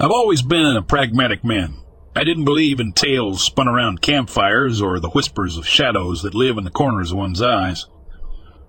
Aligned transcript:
I've 0.00 0.12
always 0.12 0.42
been 0.42 0.76
a 0.76 0.82
pragmatic 0.82 1.42
man. 1.42 1.82
I 2.14 2.22
didn't 2.22 2.44
believe 2.44 2.78
in 2.78 2.92
tales 2.92 3.42
spun 3.42 3.66
around 3.66 4.00
campfires 4.00 4.80
or 4.80 5.00
the 5.00 5.10
whispers 5.10 5.56
of 5.56 5.66
shadows 5.66 6.22
that 6.22 6.36
live 6.36 6.56
in 6.56 6.62
the 6.62 6.70
corners 6.70 7.10
of 7.10 7.18
one's 7.18 7.42
eyes. 7.42 7.86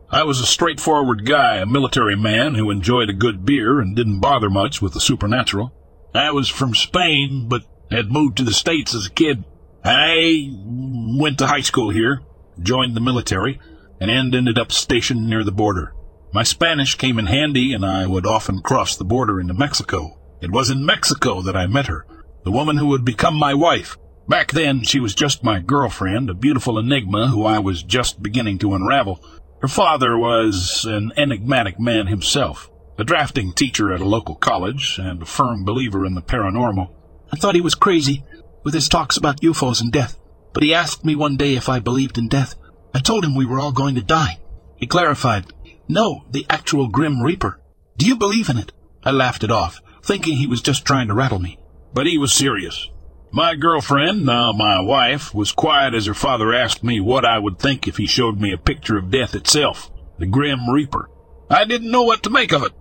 I 0.09 0.23
was 0.23 0.39
a 0.39 0.47
straightforward 0.47 1.27
guy, 1.27 1.57
a 1.57 1.67
military 1.67 2.15
man 2.15 2.55
who 2.55 2.71
enjoyed 2.71 3.11
a 3.11 3.13
good 3.13 3.45
beer 3.45 3.79
and 3.79 3.95
didn't 3.95 4.21
bother 4.21 4.49
much 4.49 4.81
with 4.81 4.93
the 4.93 4.99
supernatural. 4.99 5.71
I 6.15 6.31
was 6.31 6.49
from 6.49 6.73
Spain, 6.73 7.47
but 7.47 7.61
had 7.91 8.11
moved 8.11 8.37
to 8.37 8.43
the 8.43 8.51
States 8.51 8.95
as 8.95 9.05
a 9.05 9.11
kid. 9.11 9.43
I 9.85 10.49
went 10.51 11.37
to 11.37 11.47
high 11.47 11.61
school 11.61 11.91
here, 11.91 12.23
joined 12.59 12.95
the 12.95 13.01
military, 13.01 13.59
and 14.01 14.09
ended 14.09 14.57
up 14.57 14.71
stationed 14.71 15.29
near 15.29 15.43
the 15.43 15.51
border. 15.51 15.93
My 16.33 16.41
Spanish 16.41 16.95
came 16.95 17.19
in 17.19 17.27
handy, 17.27 17.71
and 17.71 17.85
I 17.85 18.07
would 18.07 18.25
often 18.25 18.63
cross 18.63 18.95
the 18.95 19.05
border 19.05 19.39
into 19.39 19.53
Mexico. 19.53 20.18
It 20.41 20.51
was 20.51 20.69
in 20.69 20.85
Mexico 20.85 21.41
that 21.41 21.57
I 21.57 21.67
met 21.67 21.87
her, 21.87 22.05
the 22.45 22.51
woman 22.51 22.77
who 22.77 22.87
would 22.87 23.03
become 23.03 23.35
my 23.35 23.53
wife. 23.53 23.97
Back 24.27 24.51
then, 24.51 24.83
she 24.83 24.99
was 24.99 25.13
just 25.13 25.43
my 25.43 25.59
girlfriend, 25.59 26.29
a 26.29 26.33
beautiful 26.33 26.79
enigma 26.79 27.27
who 27.27 27.45
I 27.45 27.59
was 27.59 27.83
just 27.83 28.23
beginning 28.23 28.57
to 28.59 28.73
unravel. 28.73 29.21
Her 29.61 29.67
father 29.67 30.17
was 30.17 30.85
an 30.85 31.11
enigmatic 31.17 31.77
man 31.77 32.07
himself, 32.07 32.69
a 32.97 33.03
drafting 33.03 33.51
teacher 33.51 33.91
at 33.91 33.99
a 33.99 34.07
local 34.07 34.35
college, 34.35 34.97
and 34.97 35.21
a 35.21 35.25
firm 35.25 35.65
believer 35.65 36.05
in 36.05 36.15
the 36.15 36.21
paranormal. 36.21 36.89
I 37.33 37.35
thought 37.35 37.55
he 37.55 37.61
was 37.61 37.75
crazy, 37.75 38.23
with 38.63 38.73
his 38.73 38.87
talks 38.87 39.17
about 39.17 39.41
UFOs 39.41 39.81
and 39.81 39.91
death, 39.91 40.17
but 40.53 40.63
he 40.63 40.73
asked 40.73 41.03
me 41.03 41.15
one 41.15 41.35
day 41.35 41.55
if 41.55 41.67
I 41.67 41.79
believed 41.79 42.17
in 42.17 42.29
death. 42.29 42.55
I 42.93 42.99
told 42.99 43.25
him 43.25 43.35
we 43.35 43.45
were 43.45 43.59
all 43.59 43.73
going 43.73 43.95
to 43.95 44.01
die. 44.01 44.39
He 44.77 44.87
clarified, 44.87 45.51
No, 45.89 46.23
the 46.31 46.45
actual 46.49 46.87
Grim 46.87 47.21
Reaper. 47.21 47.59
Do 47.97 48.05
you 48.05 48.15
believe 48.15 48.47
in 48.47 48.57
it? 48.57 48.71
I 49.03 49.11
laughed 49.11 49.43
it 49.43 49.51
off 49.51 49.81
thinking 50.03 50.37
he 50.37 50.47
was 50.47 50.61
just 50.61 50.85
trying 50.85 51.07
to 51.07 51.13
rattle 51.13 51.39
me. 51.39 51.59
But 51.93 52.07
he 52.07 52.17
was 52.17 52.33
serious. 52.33 52.89
My 53.31 53.55
girlfriend, 53.55 54.25
now 54.25 54.51
my 54.51 54.81
wife, 54.81 55.33
was 55.35 55.51
quiet 55.51 55.93
as 55.93 56.07
her 56.07 56.13
father 56.13 56.53
asked 56.53 56.83
me 56.83 56.99
what 56.99 57.25
I 57.25 57.37
would 57.37 57.59
think 57.59 57.87
if 57.87 57.97
he 57.97 58.07
showed 58.07 58.39
me 58.39 58.51
a 58.51 58.57
picture 58.57 58.97
of 58.97 59.11
death 59.11 59.35
itself, 59.35 59.91
the 60.17 60.25
Grim 60.25 60.69
Reaper. 60.69 61.09
I 61.49 61.65
didn't 61.65 61.91
know 61.91 62.03
what 62.03 62.23
to 62.23 62.29
make 62.29 62.51
of 62.51 62.63
it. 62.63 62.71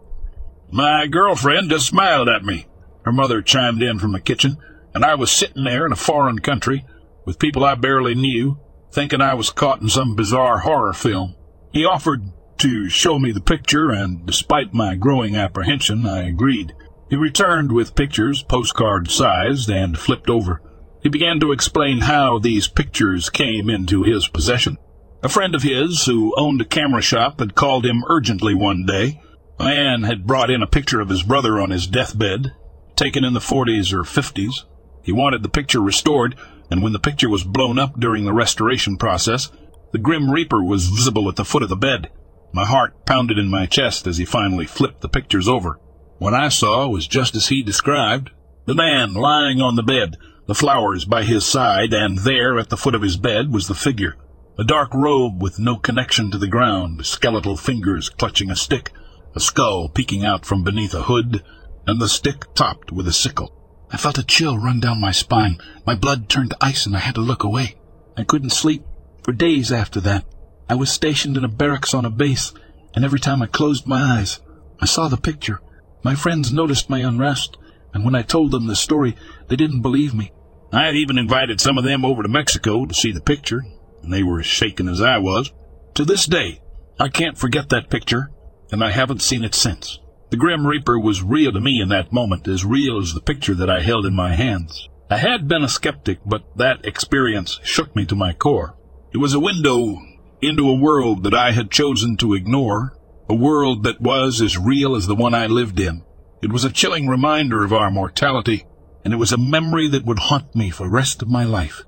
My 0.71 1.07
girlfriend 1.07 1.71
just 1.71 1.87
smiled 1.87 2.29
at 2.29 2.45
me. 2.45 2.67
Her 3.05 3.13
mother 3.13 3.43
chimed 3.43 3.83
in 3.83 3.99
from 3.99 4.13
the 4.13 4.21
kitchen, 4.21 4.57
and 4.95 5.05
I 5.05 5.15
was 5.15 5.31
sitting 5.31 5.65
there 5.65 5.87
in 5.87 5.93
a 5.93 5.97
foreign 5.97 6.39
country 6.39 6.85
with 7.25 7.39
people 7.39 7.65
I 7.65 7.75
barely 7.75 8.15
knew, 8.15 8.59
thinking 8.91 9.21
I 9.21 9.35
was 9.35 9.51
caught 9.51 9.83
in 9.83 9.89
some 9.89 10.15
bizarre 10.15 10.61
horror 10.61 10.95
film. 10.95 11.35
He 11.73 11.85
offered 11.85 12.33
to 12.59 12.89
show 12.89 13.19
me 13.19 13.33
the 13.33 13.41
picture, 13.41 13.91
and 13.91 14.25
despite 14.27 14.75
my 14.75 14.95
growing 14.95 15.37
apprehension, 15.37 16.07
I 16.07 16.27
agreed. 16.27 16.75
He 17.09 17.17
returned 17.17 17.73
with 17.73 17.95
pictures, 17.95 18.43
postcard 18.43 19.11
sized, 19.11 19.71
and 19.71 19.99
flipped 19.99 20.29
over. 20.29 20.61
He 21.03 21.09
began 21.09 21.41
to 21.41 21.53
explain 21.53 22.03
how 22.03 22.39
these 22.39 22.69
pictures 22.69 23.31
came 23.31 23.71
into 23.71 24.03
his 24.03 24.29
possession. 24.29 24.77
A 25.23 25.29
friend 25.29 25.55
of 25.55 25.63
his, 25.63 26.05
who 26.05 26.35
owned 26.37 26.61
a 26.61 26.67
camera 26.67 27.01
shop, 27.01 27.41
had 27.41 27.55
called 27.55 27.87
him 27.87 28.05
urgently 28.09 28.55
one 28.55 28.85
day. 28.85 29.23
A 29.59 29.65
man 29.65 30.03
had 30.03 30.27
brought 30.27 30.51
in 30.51 30.63
a 30.63 30.67
picture 30.67 31.01
of 31.01 31.09
his 31.09 31.23
brother 31.23 31.59
on 31.59 31.71
his 31.71 31.87
deathbed, 31.87 32.53
taken 32.95 33.25
in 33.25 33.33
the 33.33 33.41
40s 33.41 33.93
or 33.93 34.03
50s. 34.03 34.65
He 35.03 35.13
wanted 35.13 35.43
the 35.43 35.49
picture 35.49 35.81
restored, 35.81 36.37
and 36.71 36.83
when 36.83 36.93
the 36.93 36.99
picture 36.99 37.31
was 37.31 37.43
blown 37.43 37.79
up 37.79 37.99
during 37.99 38.27
the 38.27 38.35
restoration 38.35 38.99
process, 38.99 39.51
the 39.93 39.99
Grim 39.99 40.31
Reaper 40.31 40.63
was 40.63 40.89
visible 40.89 41.29
at 41.29 41.37
the 41.37 41.45
foot 41.45 41.63
of 41.63 41.71
the 41.71 41.77
bed. 41.77 42.11
My 42.53 42.67
heart 42.67 43.07
pounded 43.07 43.39
in 43.39 43.49
my 43.49 43.65
chest 43.65 44.07
as 44.07 44.19
he 44.19 44.25
finally 44.25 44.67
flipped 44.67 45.01
the 45.01 45.09
pictures 45.09 45.49
over. 45.49 45.81
What 46.19 46.35
I 46.35 46.49
saw 46.49 46.89
was 46.89 47.07
just 47.07 47.37
as 47.37 47.49
he 47.49 47.63
described. 47.63 48.31
The 48.67 48.75
man 48.75 49.15
lying 49.15 49.61
on 49.61 49.77
the 49.77 49.85
bed, 49.85 50.17
the 50.47 50.55
flowers 50.55 51.05
by 51.05 51.23
his 51.23 51.47
side, 51.47 51.93
and 51.93 52.19
there 52.19 52.59
at 52.59 52.71
the 52.71 52.77
foot 52.77 52.97
of 52.97 53.03
his 53.03 53.17
bed 53.17 53.53
was 53.53 53.69
the 53.69 53.75
figure. 53.75 54.17
A 54.59 54.65
dark 54.65 54.93
robe 54.93 55.41
with 55.41 55.61
no 55.61 55.77
connection 55.77 56.33
to 56.33 56.39
the 56.39 56.49
ground, 56.49 57.07
skeletal 57.07 57.57
fingers 57.57 58.09
clutching 58.09 58.51
a 58.51 58.57
stick, 58.57 58.91
a 59.37 59.41
skull 59.41 59.89
peeking 59.89 60.25
out 60.25 60.45
from 60.45 60.65
beneath 60.65 60.93
a 60.93 61.03
hood, 61.03 61.45
and 61.87 62.01
the 62.01 62.09
stick 62.09 62.53
topped 62.55 62.91
with 62.91 63.07
a 63.07 63.13
sickle. 63.13 63.53
I 63.93 63.97
felt 63.97 64.19
a 64.19 64.25
chill 64.25 64.59
run 64.59 64.81
down 64.81 65.01
my 65.01 65.13
spine. 65.13 65.59
My 65.87 65.95
blood 65.95 66.29
turned 66.29 66.51
to 66.51 66.59
ice 66.61 66.85
and 66.85 66.97
I 66.97 66.99
had 66.99 67.15
to 67.15 67.21
look 67.21 67.45
away. 67.45 67.77
I 68.17 68.25
couldn't 68.25 68.51
sleep 68.51 68.85
for 69.23 69.33
days 69.33 69.71
after 69.71 70.01
that. 70.01 70.25
I 70.69 70.75
was 70.75 70.91
stationed 70.91 71.37
in 71.37 71.45
a 71.45 71.49
barracks 71.49 71.95
on 71.95 72.05
a 72.05 72.11
base, 72.11 72.53
and 72.95 73.05
every 73.05 73.21
time 73.21 73.41
I 73.41 73.47
closed 73.47 73.87
my 73.87 74.19
eyes, 74.19 74.41
I 74.81 74.87
saw 74.87 75.07
the 75.07 75.17
picture. 75.17 75.61
My 76.03 76.15
friends 76.15 76.53
noticed 76.53 76.89
my 76.89 77.01
unrest, 77.01 77.57
and 77.93 78.05
when 78.05 78.15
I 78.15 78.23
told 78.23 78.51
them 78.51 78.67
the 78.67 78.77
story, 78.77 79.17
they 79.49 79.57
didn't 79.57 79.83
believe 79.83 80.15
me. 80.15 80.33
I 80.73 80.85
had 80.85 80.95
even 80.95 81.19
invited 81.19 81.61
some 81.61 81.79
of 81.79 81.85
them 81.85 82.05
over 82.05 82.23
to 82.23 82.29
Mexico 82.29 82.85
to 82.87 82.95
see 82.95 83.11
the 83.13 83.21
picture, 83.21 83.65
and 84.03 84.13
they 84.13 84.23
were 84.23 84.41
as 84.41 84.47
shaken 84.47 84.89
as 84.89 85.01
I 85.01 85.19
was. 85.19 85.53
To 85.95 86.05
this 86.05 86.27
day, 86.27 86.61
I 87.01 87.09
can't 87.09 87.39
forget 87.39 87.71
that 87.71 87.91
picture, 87.91 88.31
and 88.71 88.85
I 88.85 88.91
haven't 88.91 89.23
seen 89.23 89.45
it 89.45 89.55
since. 89.55 89.99
The 90.31 90.37
Grim 90.37 90.67
Reaper 90.67 90.99
was 90.99 91.23
real 91.23 91.53
to 91.53 91.61
me 91.61 91.81
in 91.81 91.89
that 91.89 92.13
moment, 92.13 92.47
as 92.47 92.65
real 92.65 92.99
as 92.99 93.15
the 93.15 93.21
picture 93.21 93.55
that 93.55 93.71
I 93.71 93.81
held 93.81 94.05
in 94.05 94.15
my 94.15 94.35
hands. 94.35 94.89
I 95.11 95.17
had 95.17 95.49
been 95.49 95.65
a 95.65 95.69
skeptic, 95.69 96.19
but 96.27 96.45
that 96.57 96.85
experience 96.85 97.59
shook 97.63 97.97
me 97.97 98.05
to 98.07 98.15
my 98.15 98.35
core. 98.35 98.77
It 99.13 99.19
was 99.19 99.33
a 99.33 99.41
window 99.41 99.97
into 100.43 100.69
a 100.69 100.79
world 100.79 101.25
that 101.25 101.33
I 101.33 101.53
had 101.53 101.71
chosen 101.71 102.19
to 102.19 102.35
ignore, 102.35 102.95
a 103.29 103.35
world 103.35 103.85
that 103.85 104.01
was 104.01 104.41
as 104.41 104.57
real 104.57 104.97
as 104.97 105.07
the 105.07 105.15
one 105.15 105.35
I 105.35 105.47
lived 105.47 105.79
in. 105.79 106.03
It 106.41 106.53
was 106.53 106.65
a 106.65 106.73
chilling 106.73 107.09
reminder 107.09 107.63
of 107.63 107.73
our 107.73 107.91
mortality, 107.91 108.65
and 109.05 109.13
it 109.13 109.19
was 109.19 109.33
a 109.33 109.39
memory 109.39 109.89
that 109.89 110.05
would 110.05 110.19
haunt 110.19 110.55
me 110.55 110.71
for 110.71 110.85
the 110.85 110.91
rest 110.91 111.21
of 111.21 111.29
my 111.29 111.45
life. 111.45 111.83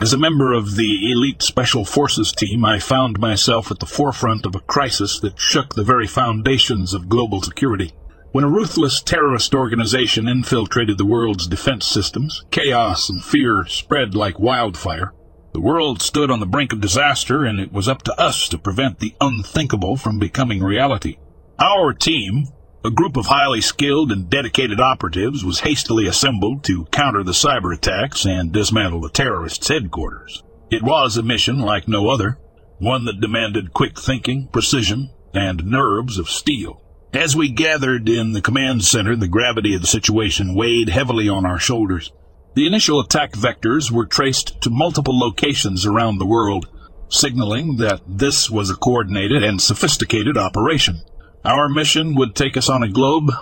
As 0.00 0.12
a 0.12 0.18
member 0.18 0.52
of 0.52 0.76
the 0.76 1.10
elite 1.10 1.42
special 1.42 1.84
forces 1.84 2.32
team, 2.32 2.64
I 2.64 2.78
found 2.78 3.18
myself 3.18 3.70
at 3.70 3.78
the 3.78 3.86
forefront 3.86 4.44
of 4.44 4.54
a 4.54 4.60
crisis 4.60 5.18
that 5.20 5.38
shook 5.38 5.74
the 5.74 5.84
very 5.84 6.06
foundations 6.06 6.92
of 6.92 7.08
global 7.08 7.40
security. 7.40 7.92
When 8.32 8.44
a 8.44 8.50
ruthless 8.50 9.00
terrorist 9.00 9.54
organization 9.54 10.28
infiltrated 10.28 10.98
the 10.98 11.06
world's 11.06 11.46
defense 11.46 11.86
systems, 11.86 12.44
chaos 12.50 13.08
and 13.08 13.24
fear 13.24 13.64
spread 13.66 14.14
like 14.14 14.38
wildfire. 14.38 15.12
The 15.54 15.60
world 15.60 16.02
stood 16.02 16.32
on 16.32 16.40
the 16.40 16.46
brink 16.46 16.72
of 16.72 16.80
disaster, 16.80 17.44
and 17.44 17.60
it 17.60 17.72
was 17.72 17.86
up 17.86 18.02
to 18.02 18.20
us 18.20 18.48
to 18.48 18.58
prevent 18.58 18.98
the 18.98 19.14
unthinkable 19.20 19.96
from 19.96 20.18
becoming 20.18 20.64
reality. 20.64 21.18
Our 21.60 21.92
team, 21.92 22.48
a 22.84 22.90
group 22.90 23.16
of 23.16 23.26
highly 23.26 23.60
skilled 23.60 24.10
and 24.10 24.28
dedicated 24.28 24.80
operatives, 24.80 25.44
was 25.44 25.60
hastily 25.60 26.08
assembled 26.08 26.64
to 26.64 26.86
counter 26.86 27.22
the 27.22 27.30
cyber 27.30 27.72
attacks 27.72 28.26
and 28.26 28.50
dismantle 28.50 29.02
the 29.02 29.10
terrorists' 29.10 29.68
headquarters. 29.68 30.42
It 30.72 30.82
was 30.82 31.16
a 31.16 31.22
mission 31.22 31.60
like 31.60 31.86
no 31.86 32.08
other, 32.08 32.36
one 32.78 33.04
that 33.04 33.20
demanded 33.20 33.72
quick 33.72 34.00
thinking, 34.00 34.48
precision, 34.48 35.10
and 35.32 35.66
nerves 35.66 36.18
of 36.18 36.28
steel. 36.28 36.82
As 37.12 37.36
we 37.36 37.48
gathered 37.48 38.08
in 38.08 38.32
the 38.32 38.42
command 38.42 38.82
center, 38.82 39.14
the 39.14 39.28
gravity 39.28 39.76
of 39.76 39.82
the 39.82 39.86
situation 39.86 40.56
weighed 40.56 40.88
heavily 40.88 41.28
on 41.28 41.46
our 41.46 41.60
shoulders. 41.60 42.10
The 42.54 42.66
initial 42.68 43.00
attack 43.00 43.32
vectors 43.32 43.90
were 43.90 44.06
traced 44.06 44.60
to 44.60 44.70
multiple 44.70 45.18
locations 45.18 45.84
around 45.84 46.18
the 46.18 46.26
world, 46.26 46.68
signaling 47.08 47.78
that 47.78 48.00
this 48.06 48.48
was 48.48 48.70
a 48.70 48.76
coordinated 48.76 49.42
and 49.42 49.60
sophisticated 49.60 50.38
operation. 50.38 51.02
Our 51.44 51.68
mission 51.68 52.14
would 52.14 52.36
take 52.36 52.56
us 52.56 52.68
on 52.68 52.84
a 52.84 52.88
globe, 52.88 53.32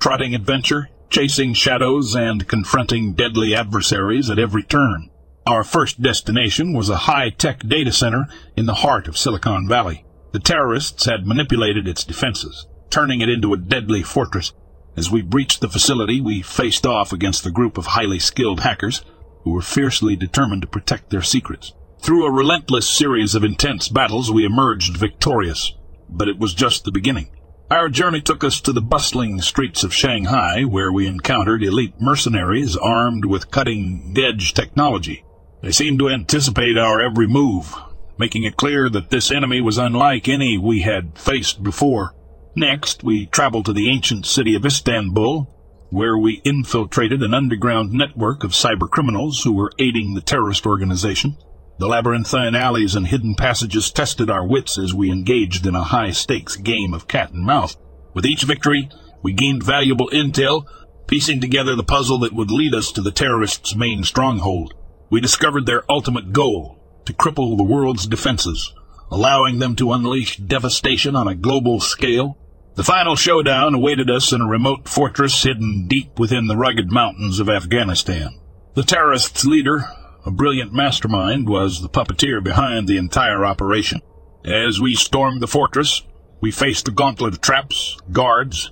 trotting 0.00 0.34
adventure, 0.34 0.90
chasing 1.08 1.54
shadows 1.54 2.14
and 2.14 2.46
confronting 2.46 3.14
deadly 3.14 3.54
adversaries 3.54 4.28
at 4.28 4.38
every 4.38 4.62
turn. 4.62 5.08
Our 5.46 5.64
first 5.64 6.02
destination 6.02 6.74
was 6.74 6.90
a 6.90 7.08
high-tech 7.08 7.60
data 7.66 7.90
center 7.90 8.26
in 8.54 8.66
the 8.66 8.74
heart 8.74 9.08
of 9.08 9.16
Silicon 9.16 9.66
Valley. 9.66 10.04
The 10.32 10.40
terrorists 10.40 11.06
had 11.06 11.26
manipulated 11.26 11.88
its 11.88 12.04
defenses, 12.04 12.66
turning 12.90 13.22
it 13.22 13.30
into 13.30 13.54
a 13.54 13.58
deadly 13.58 14.02
fortress. 14.02 14.52
As 14.98 15.12
we 15.12 15.22
breached 15.22 15.60
the 15.60 15.68
facility, 15.68 16.20
we 16.20 16.42
faced 16.42 16.84
off 16.84 17.12
against 17.12 17.46
a 17.46 17.52
group 17.52 17.78
of 17.78 17.86
highly 17.86 18.18
skilled 18.18 18.58
hackers 18.58 19.04
who 19.44 19.52
were 19.52 19.62
fiercely 19.62 20.16
determined 20.16 20.62
to 20.62 20.66
protect 20.66 21.10
their 21.10 21.22
secrets. 21.22 21.72
Through 22.00 22.26
a 22.26 22.32
relentless 22.32 22.88
series 22.88 23.36
of 23.36 23.44
intense 23.44 23.88
battles, 23.88 24.32
we 24.32 24.44
emerged 24.44 24.96
victorious. 24.96 25.72
But 26.08 26.26
it 26.26 26.40
was 26.40 26.52
just 26.52 26.82
the 26.82 26.90
beginning. 26.90 27.30
Our 27.70 27.88
journey 27.88 28.20
took 28.20 28.42
us 28.42 28.60
to 28.62 28.72
the 28.72 28.82
bustling 28.82 29.40
streets 29.40 29.84
of 29.84 29.94
Shanghai, 29.94 30.64
where 30.64 30.90
we 30.90 31.06
encountered 31.06 31.62
elite 31.62 32.00
mercenaries 32.00 32.76
armed 32.76 33.24
with 33.24 33.52
cutting-edge 33.52 34.52
technology. 34.52 35.24
They 35.62 35.70
seemed 35.70 36.00
to 36.00 36.08
anticipate 36.08 36.76
our 36.76 37.00
every 37.00 37.28
move, 37.28 37.72
making 38.18 38.42
it 38.42 38.56
clear 38.56 38.88
that 38.90 39.10
this 39.10 39.30
enemy 39.30 39.60
was 39.60 39.78
unlike 39.78 40.28
any 40.28 40.58
we 40.58 40.80
had 40.80 41.16
faced 41.16 41.62
before. 41.62 42.16
Next, 42.58 43.04
we 43.04 43.26
traveled 43.26 43.66
to 43.66 43.72
the 43.72 43.88
ancient 43.88 44.26
city 44.26 44.56
of 44.56 44.66
Istanbul, 44.66 45.44
where 45.90 46.18
we 46.18 46.42
infiltrated 46.44 47.22
an 47.22 47.32
underground 47.32 47.92
network 47.92 48.42
of 48.42 48.50
cybercriminals 48.50 49.44
who 49.44 49.52
were 49.52 49.70
aiding 49.78 50.14
the 50.14 50.20
terrorist 50.20 50.66
organization. 50.66 51.36
The 51.78 51.86
labyrinthine 51.86 52.56
alleys 52.56 52.96
and 52.96 53.06
hidden 53.06 53.36
passages 53.36 53.92
tested 53.92 54.28
our 54.28 54.44
wits 54.44 54.76
as 54.76 54.92
we 54.92 55.12
engaged 55.12 55.68
in 55.68 55.76
a 55.76 55.84
high-stakes 55.84 56.56
game 56.56 56.94
of 56.94 57.06
cat 57.06 57.30
and 57.30 57.46
mouse. 57.46 57.76
With 58.12 58.26
each 58.26 58.42
victory, 58.42 58.90
we 59.22 59.32
gained 59.34 59.62
valuable 59.62 60.10
intel, 60.12 60.66
piecing 61.06 61.40
together 61.40 61.76
the 61.76 61.84
puzzle 61.84 62.18
that 62.18 62.32
would 62.32 62.50
lead 62.50 62.74
us 62.74 62.90
to 62.90 63.02
the 63.02 63.12
terrorists' 63.12 63.76
main 63.76 64.02
stronghold. 64.02 64.74
We 65.10 65.20
discovered 65.20 65.66
their 65.66 65.84
ultimate 65.88 66.32
goal, 66.32 67.02
to 67.04 67.12
cripple 67.12 67.56
the 67.56 67.62
world's 67.62 68.08
defenses, 68.08 68.74
allowing 69.12 69.60
them 69.60 69.76
to 69.76 69.92
unleash 69.92 70.38
devastation 70.38 71.14
on 71.14 71.28
a 71.28 71.36
global 71.36 71.78
scale. 71.78 72.36
The 72.78 72.84
final 72.84 73.16
showdown 73.16 73.74
awaited 73.74 74.08
us 74.08 74.32
in 74.32 74.40
a 74.40 74.46
remote 74.46 74.88
fortress 74.88 75.42
hidden 75.42 75.88
deep 75.88 76.16
within 76.16 76.46
the 76.46 76.56
rugged 76.56 76.92
mountains 76.92 77.40
of 77.40 77.48
Afghanistan. 77.48 78.38
The 78.74 78.84
terrorists' 78.84 79.44
leader, 79.44 79.86
a 80.24 80.30
brilliant 80.30 80.72
mastermind, 80.72 81.48
was 81.48 81.82
the 81.82 81.88
puppeteer 81.88 82.40
behind 82.40 82.86
the 82.86 82.96
entire 82.96 83.44
operation. 83.44 84.00
As 84.44 84.80
we 84.80 84.94
stormed 84.94 85.42
the 85.42 85.48
fortress, 85.48 86.02
we 86.40 86.52
faced 86.52 86.86
a 86.86 86.92
gauntlet 86.92 87.34
of 87.34 87.40
traps, 87.40 87.98
guards, 88.12 88.70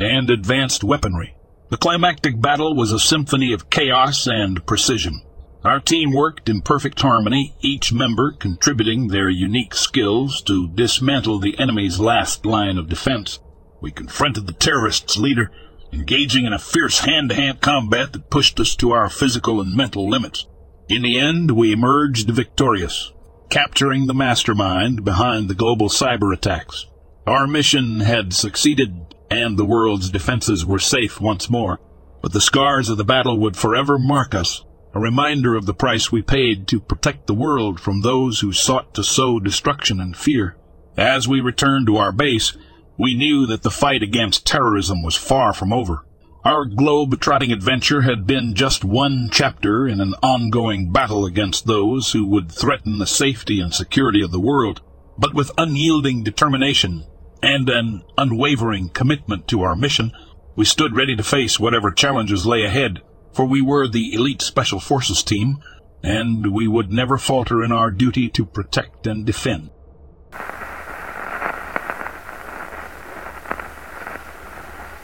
and 0.00 0.28
advanced 0.28 0.82
weaponry. 0.82 1.36
The 1.68 1.76
climactic 1.76 2.40
battle 2.40 2.74
was 2.74 2.90
a 2.90 2.98
symphony 2.98 3.52
of 3.52 3.70
chaos 3.70 4.26
and 4.26 4.66
precision. 4.66 5.22
Our 5.66 5.80
team 5.80 6.12
worked 6.12 6.48
in 6.48 6.60
perfect 6.60 7.00
harmony, 7.00 7.56
each 7.60 7.92
member 7.92 8.30
contributing 8.30 9.08
their 9.08 9.28
unique 9.28 9.74
skills 9.74 10.40
to 10.42 10.68
dismantle 10.68 11.40
the 11.40 11.58
enemy's 11.58 11.98
last 11.98 12.46
line 12.46 12.78
of 12.78 12.88
defense. 12.88 13.40
We 13.80 13.90
confronted 13.90 14.46
the 14.46 14.52
terrorists' 14.52 15.16
leader, 15.16 15.50
engaging 15.92 16.44
in 16.46 16.52
a 16.52 16.60
fierce 16.60 17.00
hand-to-hand 17.00 17.62
combat 17.62 18.12
that 18.12 18.30
pushed 18.30 18.60
us 18.60 18.76
to 18.76 18.92
our 18.92 19.10
physical 19.10 19.60
and 19.60 19.74
mental 19.74 20.08
limits. 20.08 20.46
In 20.88 21.02
the 21.02 21.18
end, 21.18 21.50
we 21.50 21.72
emerged 21.72 22.30
victorious, 22.30 23.12
capturing 23.50 24.06
the 24.06 24.14
mastermind 24.14 25.04
behind 25.04 25.48
the 25.48 25.54
global 25.56 25.88
cyber 25.88 26.32
attacks. 26.32 26.86
Our 27.26 27.48
mission 27.48 27.98
had 27.98 28.32
succeeded, 28.32 29.16
and 29.32 29.56
the 29.56 29.64
world's 29.64 30.10
defenses 30.10 30.64
were 30.64 30.78
safe 30.78 31.20
once 31.20 31.50
more. 31.50 31.80
But 32.22 32.32
the 32.32 32.40
scars 32.40 32.88
of 32.88 32.98
the 32.98 33.04
battle 33.04 33.40
would 33.40 33.56
forever 33.56 33.98
mark 33.98 34.32
us, 34.32 34.62
a 34.96 34.98
reminder 34.98 35.54
of 35.54 35.66
the 35.66 35.74
price 35.74 36.10
we 36.10 36.22
paid 36.22 36.66
to 36.66 36.80
protect 36.80 37.26
the 37.26 37.34
world 37.34 37.78
from 37.78 38.00
those 38.00 38.40
who 38.40 38.50
sought 38.50 38.94
to 38.94 39.04
sow 39.04 39.38
destruction 39.38 40.00
and 40.00 40.16
fear. 40.16 40.56
As 40.96 41.28
we 41.28 41.42
returned 41.42 41.86
to 41.88 41.98
our 41.98 42.12
base, 42.12 42.56
we 42.98 43.14
knew 43.14 43.44
that 43.44 43.60
the 43.60 43.70
fight 43.70 44.02
against 44.02 44.46
terrorism 44.46 45.02
was 45.02 45.14
far 45.14 45.52
from 45.52 45.70
over. 45.70 46.06
Our 46.46 46.64
globe-trotting 46.64 47.52
adventure 47.52 48.02
had 48.02 48.26
been 48.26 48.54
just 48.54 48.86
one 48.86 49.28
chapter 49.30 49.86
in 49.86 50.00
an 50.00 50.14
ongoing 50.22 50.90
battle 50.90 51.26
against 51.26 51.66
those 51.66 52.12
who 52.12 52.26
would 52.28 52.50
threaten 52.50 52.96
the 52.96 53.06
safety 53.06 53.60
and 53.60 53.74
security 53.74 54.22
of 54.22 54.30
the 54.30 54.40
world. 54.40 54.80
But 55.18 55.34
with 55.34 55.52
unyielding 55.58 56.22
determination 56.22 57.04
and 57.42 57.68
an 57.68 58.02
unwavering 58.16 58.88
commitment 58.88 59.46
to 59.48 59.60
our 59.60 59.76
mission, 59.76 60.12
we 60.56 60.64
stood 60.64 60.96
ready 60.96 61.14
to 61.16 61.22
face 61.22 61.60
whatever 61.60 61.90
challenges 61.90 62.46
lay 62.46 62.64
ahead, 62.64 63.02
for 63.36 63.44
we 63.44 63.60
were 63.60 63.86
the 63.86 64.14
elite 64.14 64.40
Special 64.40 64.80
Forces 64.80 65.22
team, 65.22 65.58
and 66.02 66.54
we 66.54 66.66
would 66.66 66.90
never 66.90 67.18
falter 67.18 67.62
in 67.62 67.70
our 67.70 67.90
duty 67.90 68.30
to 68.30 68.46
protect 68.46 69.06
and 69.06 69.26
defend. 69.26 69.68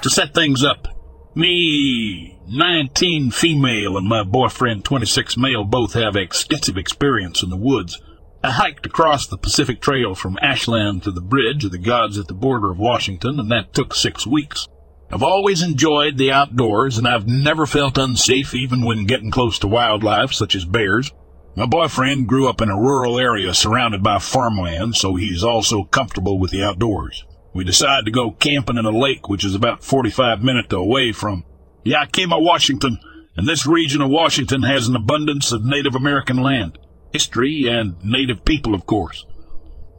To 0.01 0.09
set 0.09 0.33
things 0.33 0.65
up, 0.65 0.89
me, 1.35 2.39
19 2.49 3.33
female, 3.33 3.99
and 3.99 4.09
my 4.09 4.23
boyfriend, 4.23 4.87
26 4.87 5.37
male, 5.37 5.65
both 5.65 5.93
have 5.93 6.17
extensive 6.17 6.79
experience 6.79 7.43
in 7.43 7.51
the 7.51 7.57
woods. 7.59 8.01
I 8.43 8.53
hiked 8.53 8.87
across 8.87 9.27
the 9.27 9.37
Pacific 9.37 9.83
Trail 9.83 10.15
from 10.15 10.39
Ashland 10.41 11.03
to 11.03 11.11
the 11.11 11.21
Bridge 11.21 11.67
of 11.67 11.71
the 11.71 11.79
Gods 11.79 12.17
at 12.17 12.29
the 12.29 12.35
border 12.35 12.71
of 12.71 12.79
Washington, 12.79 13.39
and 13.39 13.51
that 13.51 13.75
took 13.75 13.95
six 13.95 14.27
weeks. 14.27 14.69
I've 15.13 15.23
always 15.23 15.63
enjoyed 15.63 16.17
the 16.17 16.33
outdoors, 16.33 16.99
and 16.99 17.07
I've 17.07 17.27
never 17.27 17.67
felt 17.67 17.99
unsafe 17.99 18.55
even 18.55 18.83
when 18.85 19.05
getting 19.05 19.31
close 19.31 19.59
to 19.61 19.69
wildlife, 19.69 20.33
such 20.33 20.55
as 20.57 20.65
bears. 20.65 21.13
My 21.55 21.67
boyfriend 21.67 22.29
grew 22.29 22.49
up 22.49 22.63
in 22.63 22.71
a 22.71 22.81
rural 22.81 23.19
area 23.19 23.53
surrounded 23.53 24.03
by 24.03 24.19
farmland, 24.19 24.97
so 24.97 25.17
he's 25.17 25.45
also 25.45 25.85
comfortable 25.85 26.39
with 26.39 26.51
the 26.51 26.65
outdoors 26.65 27.25
we 27.55 27.65
decided 27.65 28.05
to 28.07 28.11
go 28.11 28.31
camping 28.31 28.79
in 28.79 28.85
a 28.85 28.91
lake 28.91 29.29
which 29.29 29.45
is 29.45 29.55
about 29.55 29.85
45 29.85 30.43
minutes 30.43 30.73
away 30.73 31.13
from 31.13 31.45
Yakima, 31.85 32.39
Washington, 32.39 32.99
and 33.37 33.47
this 33.47 33.67
region 33.67 34.01
of 34.01 34.11
Washington 34.11 34.63
has 34.63 34.89
an 34.89 34.97
abundance 34.97 35.53
of 35.53 35.65
Native 35.65 35.95
American 35.95 36.39
land, 36.39 36.79
history, 37.13 37.67
and 37.67 38.03
native 38.05 38.45
people, 38.45 38.75
of 38.75 38.87
course. 38.87 39.27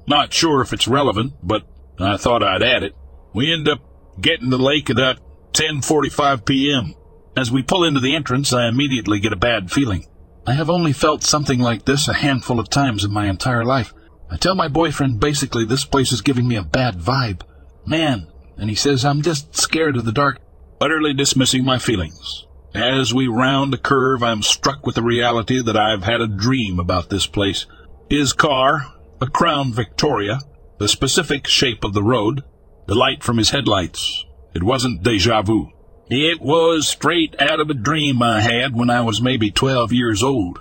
Not 0.07 0.33
sure 0.33 0.61
if 0.61 0.73
it's 0.73 0.87
relevant, 0.87 1.33
but 1.43 1.63
I 1.99 2.17
thought 2.17 2.43
I'd 2.43 2.63
add 2.63 2.83
it. 2.83 2.95
We 3.33 3.51
end 3.51 3.67
up 3.67 3.79
getting 4.19 4.45
in 4.45 4.49
the 4.49 4.57
lake 4.57 4.89
at 4.89 4.97
about 4.97 5.19
10:45 5.53 6.45
p.m. 6.45 6.95
As 7.35 7.51
we 7.51 7.63
pull 7.63 7.83
into 7.83 7.99
the 7.99 8.15
entrance, 8.15 8.53
I 8.53 8.67
immediately 8.67 9.19
get 9.19 9.33
a 9.33 9.37
bad 9.37 9.71
feeling. 9.71 10.05
I 10.45 10.53
have 10.53 10.69
only 10.69 10.93
felt 10.93 11.23
something 11.23 11.59
like 11.59 11.85
this 11.85 12.07
a 12.07 12.13
handful 12.13 12.59
of 12.59 12.69
times 12.69 13.03
in 13.03 13.13
my 13.13 13.27
entire 13.27 13.63
life. 13.63 13.93
I 14.29 14.37
tell 14.37 14.55
my 14.55 14.67
boyfriend 14.67 15.19
basically 15.19 15.65
this 15.65 15.85
place 15.85 16.11
is 16.11 16.21
giving 16.21 16.47
me 16.47 16.55
a 16.55 16.63
bad 16.63 16.99
vibe. 16.99 17.41
Man, 17.85 18.27
and 18.57 18.69
he 18.69 18.75
says 18.75 19.05
I'm 19.05 19.21
just 19.21 19.55
scared 19.55 19.95
of 19.95 20.05
the 20.05 20.11
dark, 20.11 20.39
utterly 20.81 21.13
dismissing 21.13 21.63
my 21.63 21.79
feelings. 21.79 22.45
As 22.75 23.13
we 23.13 23.27
round 23.27 23.73
a 23.73 23.77
curve, 23.77 24.23
I'm 24.23 24.41
struck 24.41 24.85
with 24.85 24.95
the 24.95 25.03
reality 25.03 25.61
that 25.61 25.77
I've 25.77 26.03
had 26.03 26.21
a 26.21 26.27
dream 26.27 26.79
about 26.79 27.09
this 27.09 27.27
place. 27.27 27.67
His 28.09 28.33
car, 28.33 28.93
a 29.21 29.27
Crown 29.27 29.71
Victoria, 29.71 30.39
the 30.79 30.87
specific 30.87 31.47
shape 31.47 31.83
of 31.83 31.93
the 31.93 32.03
road, 32.03 32.43
the 32.85 32.95
light 32.95 33.23
from 33.23 33.37
his 33.37 33.51
headlights. 33.51 34.25
It 34.53 34.63
wasn't 34.63 35.03
deja 35.03 35.41
vu. 35.41 35.69
It 36.09 36.41
was 36.41 36.87
straight 36.87 37.35
out 37.39 37.59
of 37.59 37.69
a 37.69 37.73
dream 37.73 38.21
I 38.21 38.41
had 38.41 38.75
when 38.75 38.89
I 38.89 39.01
was 39.01 39.21
maybe 39.21 39.51
12 39.51 39.93
years 39.93 40.21
old. 40.21 40.59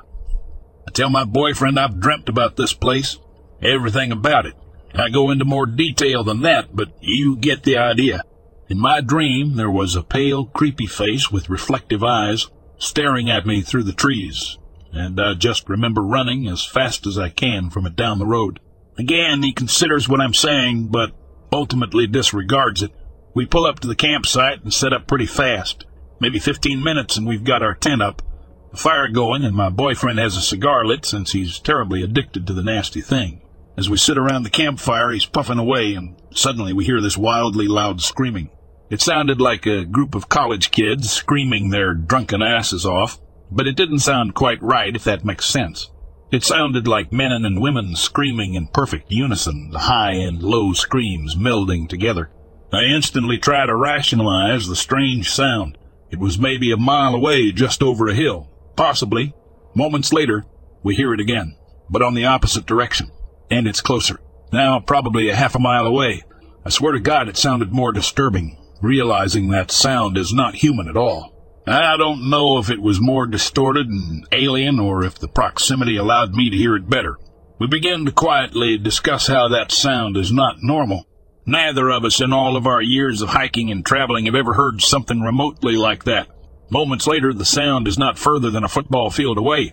I 0.86 0.90
tell 0.92 1.10
my 1.10 1.24
boyfriend 1.24 1.78
I've 1.78 2.00
dreamt 2.00 2.28
about 2.28 2.56
this 2.56 2.72
place, 2.72 3.18
everything 3.60 4.12
about 4.12 4.46
it. 4.46 4.54
I 4.94 5.08
go 5.08 5.30
into 5.30 5.44
more 5.44 5.66
detail 5.66 6.22
than 6.22 6.42
that, 6.42 6.74
but 6.74 6.92
you 7.00 7.36
get 7.36 7.62
the 7.64 7.76
idea. 7.78 8.22
In 8.68 8.78
my 8.78 9.00
dream, 9.00 9.56
there 9.56 9.70
was 9.70 9.96
a 9.96 10.02
pale, 10.02 10.46
creepy 10.46 10.86
face 10.86 11.30
with 11.30 11.50
reflective 11.50 12.02
eyes 12.04 12.48
staring 12.78 13.30
at 13.30 13.46
me 13.46 13.62
through 13.62 13.84
the 13.84 13.92
trees, 13.92 14.58
and 14.92 15.20
I 15.20 15.34
just 15.34 15.68
remember 15.68 16.02
running 16.02 16.46
as 16.48 16.64
fast 16.64 17.06
as 17.06 17.18
I 17.18 17.28
can 17.28 17.70
from 17.70 17.86
it 17.86 17.96
down 17.96 18.18
the 18.18 18.26
road. 18.26 18.60
Again, 18.98 19.42
he 19.42 19.52
considers 19.52 20.08
what 20.08 20.20
I'm 20.20 20.34
saying, 20.34 20.88
but 20.88 21.12
ultimately 21.52 22.06
disregards 22.06 22.82
it. 22.82 22.92
We 23.34 23.46
pull 23.46 23.66
up 23.66 23.80
to 23.80 23.88
the 23.88 23.94
campsite 23.94 24.62
and 24.62 24.72
set 24.72 24.92
up 24.92 25.06
pretty 25.06 25.26
fast. 25.26 25.84
Maybe 26.20 26.38
15 26.38 26.82
minutes 26.82 27.16
and 27.16 27.26
we've 27.26 27.44
got 27.44 27.62
our 27.62 27.74
tent 27.74 28.02
up, 28.02 28.22
the 28.70 28.76
fire 28.76 29.08
going, 29.08 29.44
and 29.44 29.54
my 29.54 29.68
boyfriend 29.68 30.18
has 30.18 30.36
a 30.36 30.40
cigar 30.40 30.84
lit 30.84 31.04
since 31.04 31.32
he's 31.32 31.58
terribly 31.58 32.02
addicted 32.02 32.46
to 32.46 32.54
the 32.54 32.62
nasty 32.62 33.00
thing. 33.00 33.42
As 33.76 33.88
we 33.88 33.96
sit 33.96 34.18
around 34.18 34.42
the 34.42 34.50
campfire, 34.50 35.10
he's 35.10 35.26
puffing 35.26 35.58
away, 35.58 35.94
and 35.94 36.16
suddenly 36.30 36.72
we 36.72 36.84
hear 36.84 37.00
this 37.00 37.16
wildly 37.16 37.66
loud 37.66 38.00
screaming. 38.00 38.50
It 38.90 39.00
sounded 39.00 39.40
like 39.40 39.66
a 39.66 39.84
group 39.84 40.14
of 40.14 40.28
college 40.28 40.70
kids 40.70 41.10
screaming 41.10 41.70
their 41.70 41.94
drunken 41.94 42.42
asses 42.42 42.84
off, 42.84 43.18
but 43.50 43.66
it 43.66 43.76
didn't 43.76 44.00
sound 44.00 44.34
quite 44.34 44.62
right, 44.62 44.94
if 44.94 45.04
that 45.04 45.24
makes 45.24 45.46
sense. 45.46 45.90
It 46.32 46.42
sounded 46.42 46.88
like 46.88 47.12
men 47.12 47.30
and 47.30 47.60
women 47.60 47.94
screaming 47.94 48.54
in 48.54 48.68
perfect 48.68 49.12
unison, 49.12 49.70
the 49.70 49.80
high 49.80 50.12
and 50.12 50.42
low 50.42 50.72
screams 50.72 51.36
melding 51.36 51.88
together. 51.88 52.30
I 52.72 52.84
instantly 52.84 53.36
tried 53.36 53.66
to 53.66 53.76
rationalize 53.76 54.66
the 54.66 54.74
strange 54.74 55.30
sound. 55.30 55.76
It 56.10 56.18
was 56.18 56.38
maybe 56.38 56.72
a 56.72 56.78
mile 56.78 57.14
away, 57.14 57.52
just 57.52 57.82
over 57.82 58.08
a 58.08 58.14
hill. 58.14 58.48
Possibly. 58.76 59.34
Moments 59.74 60.10
later, 60.10 60.46
we 60.82 60.94
hear 60.94 61.12
it 61.12 61.20
again, 61.20 61.56
but 61.90 62.02
on 62.02 62.14
the 62.14 62.24
opposite 62.24 62.64
direction 62.64 63.10
and 63.50 63.68
it's 63.68 63.82
closer. 63.82 64.18
Now 64.52 64.80
probably 64.80 65.28
a 65.28 65.36
half 65.36 65.54
a 65.54 65.58
mile 65.58 65.86
away. 65.86 66.22
I 66.64 66.70
swear 66.70 66.92
to 66.92 67.00
God 67.00 67.28
it 67.28 67.36
sounded 67.36 67.72
more 67.72 67.92
disturbing, 67.92 68.56
realizing 68.80 69.50
that 69.50 69.70
sound 69.70 70.16
is 70.16 70.32
not 70.32 70.54
human 70.54 70.88
at 70.88 70.96
all. 70.96 71.31
I 71.66 71.96
don't 71.96 72.28
know 72.28 72.58
if 72.58 72.70
it 72.70 72.82
was 72.82 73.00
more 73.00 73.26
distorted 73.26 73.86
and 73.86 74.26
alien 74.32 74.80
or 74.80 75.04
if 75.04 75.18
the 75.18 75.28
proximity 75.28 75.96
allowed 75.96 76.34
me 76.34 76.50
to 76.50 76.56
hear 76.56 76.74
it 76.74 76.90
better. 76.90 77.18
We 77.60 77.68
began 77.68 78.04
to 78.04 78.12
quietly 78.12 78.76
discuss 78.78 79.28
how 79.28 79.48
that 79.48 79.70
sound 79.70 80.16
is 80.16 80.32
not 80.32 80.56
normal. 80.60 81.06
Neither 81.46 81.88
of 81.90 82.04
us 82.04 82.20
in 82.20 82.32
all 82.32 82.56
of 82.56 82.66
our 82.66 82.82
years 82.82 83.22
of 83.22 83.30
hiking 83.30 83.70
and 83.70 83.86
traveling 83.86 84.26
have 84.26 84.34
ever 84.34 84.54
heard 84.54 84.80
something 84.80 85.20
remotely 85.20 85.76
like 85.76 86.04
that. 86.04 86.28
Moments 86.70 87.06
later, 87.06 87.32
the 87.32 87.44
sound 87.44 87.86
is 87.86 87.98
not 87.98 88.18
further 88.18 88.50
than 88.50 88.64
a 88.64 88.68
football 88.68 89.10
field 89.10 89.38
away. 89.38 89.72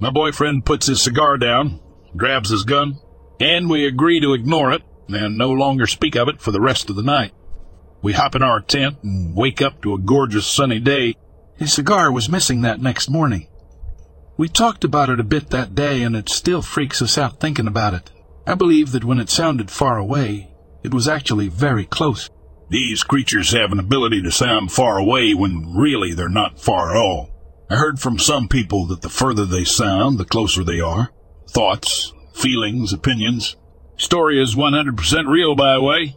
My 0.00 0.10
boyfriend 0.10 0.66
puts 0.66 0.86
his 0.86 1.00
cigar 1.00 1.38
down, 1.38 1.80
grabs 2.16 2.50
his 2.50 2.64
gun, 2.64 2.98
and 3.40 3.70
we 3.70 3.86
agree 3.86 4.20
to 4.20 4.34
ignore 4.34 4.72
it 4.72 4.82
and 5.08 5.38
no 5.38 5.50
longer 5.50 5.86
speak 5.86 6.16
of 6.16 6.28
it 6.28 6.40
for 6.40 6.50
the 6.50 6.60
rest 6.60 6.90
of 6.90 6.96
the 6.96 7.02
night. 7.02 7.32
We 8.04 8.12
hop 8.12 8.34
in 8.34 8.42
our 8.42 8.60
tent 8.60 8.98
and 9.02 9.34
wake 9.34 9.62
up 9.62 9.80
to 9.80 9.94
a 9.94 9.98
gorgeous 9.98 10.46
sunny 10.46 10.78
day. 10.78 11.16
His 11.56 11.72
cigar 11.72 12.12
was 12.12 12.28
missing 12.28 12.60
that 12.60 12.82
next 12.82 13.08
morning. 13.08 13.48
We 14.36 14.46
talked 14.46 14.84
about 14.84 15.08
it 15.08 15.20
a 15.20 15.24
bit 15.24 15.48
that 15.48 15.74
day, 15.74 16.02
and 16.02 16.14
it 16.14 16.28
still 16.28 16.60
freaks 16.60 17.00
us 17.00 17.16
out 17.16 17.40
thinking 17.40 17.66
about 17.66 17.94
it. 17.94 18.10
I 18.46 18.56
believe 18.56 18.92
that 18.92 19.06
when 19.06 19.18
it 19.18 19.30
sounded 19.30 19.70
far 19.70 19.96
away, 19.96 20.54
it 20.82 20.92
was 20.92 21.08
actually 21.08 21.48
very 21.48 21.86
close. 21.86 22.28
These 22.68 23.04
creatures 23.04 23.52
have 23.52 23.72
an 23.72 23.78
ability 23.78 24.20
to 24.20 24.30
sound 24.30 24.70
far 24.70 24.98
away 24.98 25.32
when 25.32 25.74
really 25.74 26.12
they're 26.12 26.28
not 26.28 26.60
far 26.60 26.90
at 26.90 27.00
all. 27.00 27.30
I 27.70 27.76
heard 27.76 28.00
from 28.00 28.18
some 28.18 28.48
people 28.48 28.86
that 28.88 29.00
the 29.00 29.08
further 29.08 29.46
they 29.46 29.64
sound, 29.64 30.18
the 30.18 30.26
closer 30.26 30.62
they 30.62 30.78
are 30.78 31.10
thoughts, 31.48 32.12
feelings, 32.34 32.92
opinions. 32.92 33.56
Story 33.96 34.42
is 34.42 34.54
100% 34.54 35.26
real, 35.26 35.54
by 35.54 35.72
the 35.76 35.80
way. 35.80 36.16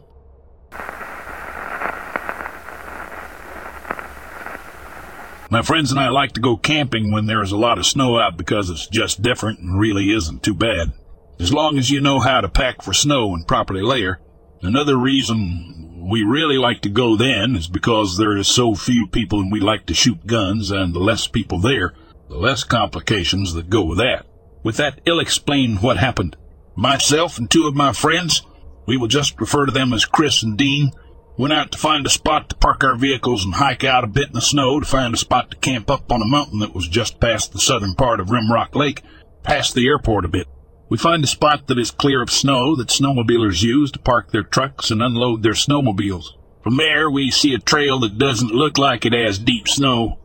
My 5.50 5.62
friends 5.62 5.90
and 5.90 5.98
I 5.98 6.10
like 6.10 6.32
to 6.32 6.42
go 6.42 6.58
camping 6.58 7.10
when 7.10 7.24
there 7.24 7.42
is 7.42 7.52
a 7.52 7.56
lot 7.56 7.78
of 7.78 7.86
snow 7.86 8.18
out 8.18 8.36
because 8.36 8.68
it's 8.68 8.86
just 8.86 9.22
different 9.22 9.60
and 9.60 9.80
really 9.80 10.12
isn't 10.12 10.42
too 10.42 10.52
bad. 10.52 10.92
As 11.40 11.54
long 11.54 11.78
as 11.78 11.90
you 11.90 12.02
know 12.02 12.20
how 12.20 12.42
to 12.42 12.50
pack 12.50 12.82
for 12.82 12.92
snow 12.92 13.34
and 13.34 13.48
properly 13.48 13.80
layer. 13.80 14.20
Another 14.60 14.96
reason 14.96 16.06
we 16.10 16.22
really 16.22 16.58
like 16.58 16.82
to 16.82 16.90
go 16.90 17.16
then 17.16 17.56
is 17.56 17.66
because 17.66 18.18
there 18.18 18.36
is 18.36 18.46
so 18.46 18.74
few 18.74 19.06
people 19.06 19.40
and 19.40 19.50
we 19.50 19.60
like 19.60 19.86
to 19.86 19.94
shoot 19.94 20.26
guns 20.26 20.70
and 20.70 20.94
the 20.94 20.98
less 20.98 21.26
people 21.26 21.60
there, 21.60 21.94
the 22.28 22.36
less 22.36 22.62
complications 22.64 23.54
that 23.54 23.70
go 23.70 23.82
with 23.82 23.98
that. 23.98 24.26
With 24.62 24.76
that, 24.76 25.00
ill 25.06 25.20
explain 25.20 25.76
what 25.76 25.96
happened. 25.96 26.36
Myself 26.76 27.38
and 27.38 27.50
two 27.50 27.66
of 27.66 27.74
my 27.74 27.92
friends, 27.92 28.42
we 28.86 28.98
will 28.98 29.08
just 29.08 29.40
refer 29.40 29.64
to 29.64 29.72
them 29.72 29.94
as 29.94 30.04
Chris 30.04 30.42
and 30.42 30.58
Dean, 30.58 30.90
went 31.38 31.52
out 31.52 31.70
to 31.70 31.78
find 31.78 32.04
a 32.04 32.10
spot 32.10 32.50
to 32.50 32.56
park 32.56 32.82
our 32.82 32.96
vehicles 32.96 33.44
and 33.44 33.54
hike 33.54 33.84
out 33.84 34.02
a 34.02 34.08
bit 34.08 34.26
in 34.26 34.32
the 34.32 34.40
snow 34.40 34.80
to 34.80 34.84
find 34.84 35.14
a 35.14 35.16
spot 35.16 35.50
to 35.52 35.56
camp 35.58 35.88
up 35.88 36.10
on 36.10 36.20
a 36.20 36.26
mountain 36.26 36.58
that 36.58 36.74
was 36.74 36.88
just 36.88 37.20
past 37.20 37.52
the 37.52 37.60
southern 37.60 37.94
part 37.94 38.18
of 38.18 38.26
Rimrock 38.26 38.74
Lake, 38.74 39.02
past 39.44 39.74
the 39.74 39.86
airport 39.86 40.24
a 40.24 40.28
bit. 40.28 40.48
We 40.90 40.98
find 40.98 41.22
a 41.22 41.28
spot 41.28 41.68
that 41.68 41.78
is 41.78 41.92
clear 41.92 42.22
of 42.22 42.30
snow 42.30 42.74
that 42.76 42.88
snowmobilers 42.88 43.62
use 43.62 43.92
to 43.92 43.98
park 44.00 44.32
their 44.32 44.42
trucks 44.42 44.90
and 44.90 45.00
unload 45.00 45.42
their 45.42 45.52
snowmobiles. 45.52 46.24
From 46.64 46.76
there, 46.76 47.08
we 47.08 47.30
see 47.30 47.54
a 47.54 47.58
trail 47.58 48.00
that 48.00 48.18
doesn't 48.18 48.50
look 48.50 48.76
like 48.76 49.06
it 49.06 49.12
has 49.12 49.38
deep 49.38 49.68
snow, 49.68 50.18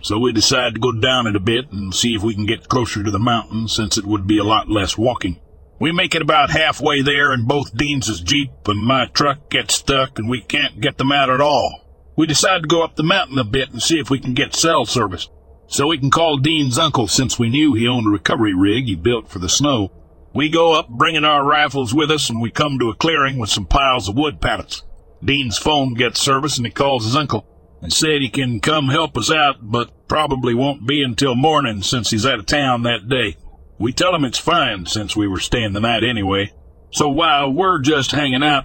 so 0.00 0.18
we 0.18 0.32
decide 0.32 0.74
to 0.74 0.80
go 0.80 0.92
down 0.92 1.26
it 1.26 1.34
a 1.34 1.40
bit 1.40 1.72
and 1.72 1.92
see 1.92 2.14
if 2.14 2.22
we 2.22 2.34
can 2.34 2.46
get 2.46 2.68
closer 2.68 3.02
to 3.02 3.10
the 3.10 3.18
mountain 3.18 3.66
since 3.66 3.98
it 3.98 4.04
would 4.04 4.26
be 4.26 4.38
a 4.38 4.44
lot 4.44 4.70
less 4.70 4.96
walking. 4.96 5.40
We 5.78 5.92
make 5.92 6.14
it 6.14 6.22
about 6.22 6.50
halfway 6.50 7.02
there 7.02 7.32
and 7.32 7.46
both 7.46 7.76
Dean's 7.76 8.20
Jeep 8.20 8.50
and 8.66 8.82
my 8.82 9.06
truck 9.06 9.50
get 9.50 9.70
stuck 9.70 10.18
and 10.18 10.28
we 10.28 10.40
can't 10.40 10.80
get 10.80 10.96
them 10.96 11.12
out 11.12 11.28
at 11.28 11.40
all. 11.40 11.82
We 12.16 12.26
decide 12.26 12.62
to 12.62 12.68
go 12.68 12.82
up 12.82 12.96
the 12.96 13.02
mountain 13.02 13.38
a 13.38 13.44
bit 13.44 13.70
and 13.70 13.82
see 13.82 13.98
if 13.98 14.08
we 14.08 14.18
can 14.18 14.32
get 14.32 14.54
cell 14.54 14.86
service. 14.86 15.28
So 15.66 15.88
we 15.88 15.98
can 15.98 16.10
call 16.10 16.38
Dean's 16.38 16.78
uncle 16.78 17.08
since 17.08 17.38
we 17.38 17.50
knew 17.50 17.74
he 17.74 17.86
owned 17.86 18.06
a 18.06 18.10
recovery 18.10 18.54
rig 18.54 18.86
he 18.86 18.94
built 18.94 19.28
for 19.28 19.38
the 19.38 19.50
snow. 19.50 19.92
We 20.32 20.48
go 20.48 20.72
up 20.72 20.88
bringing 20.88 21.24
our 21.24 21.44
rifles 21.44 21.92
with 21.92 22.10
us 22.10 22.30
and 22.30 22.40
we 22.40 22.50
come 22.50 22.78
to 22.78 22.88
a 22.88 22.94
clearing 22.94 23.38
with 23.38 23.50
some 23.50 23.66
piles 23.66 24.08
of 24.08 24.16
wood 24.16 24.40
pallets. 24.40 24.82
Dean's 25.22 25.58
phone 25.58 25.92
gets 25.94 26.20
service 26.20 26.56
and 26.56 26.66
he 26.66 26.72
calls 26.72 27.04
his 27.04 27.16
uncle 27.16 27.46
and 27.82 27.92
said 27.92 28.22
he 28.22 28.30
can 28.30 28.60
come 28.60 28.88
help 28.88 29.16
us 29.18 29.30
out, 29.30 29.56
but 29.60 30.08
probably 30.08 30.54
won't 30.54 30.86
be 30.86 31.02
until 31.02 31.34
morning 31.34 31.82
since 31.82 32.10
he's 32.10 32.24
out 32.24 32.38
of 32.38 32.46
town 32.46 32.82
that 32.84 33.08
day. 33.08 33.36
We 33.78 33.92
tell 33.92 34.14
him 34.14 34.24
it's 34.24 34.38
fine 34.38 34.86
since 34.86 35.14
we 35.14 35.28
were 35.28 35.40
staying 35.40 35.72
the 35.72 35.80
night 35.80 36.02
anyway. 36.02 36.52
So 36.90 37.08
while 37.08 37.50
we're 37.50 37.80
just 37.80 38.12
hanging 38.12 38.42
out, 38.42 38.64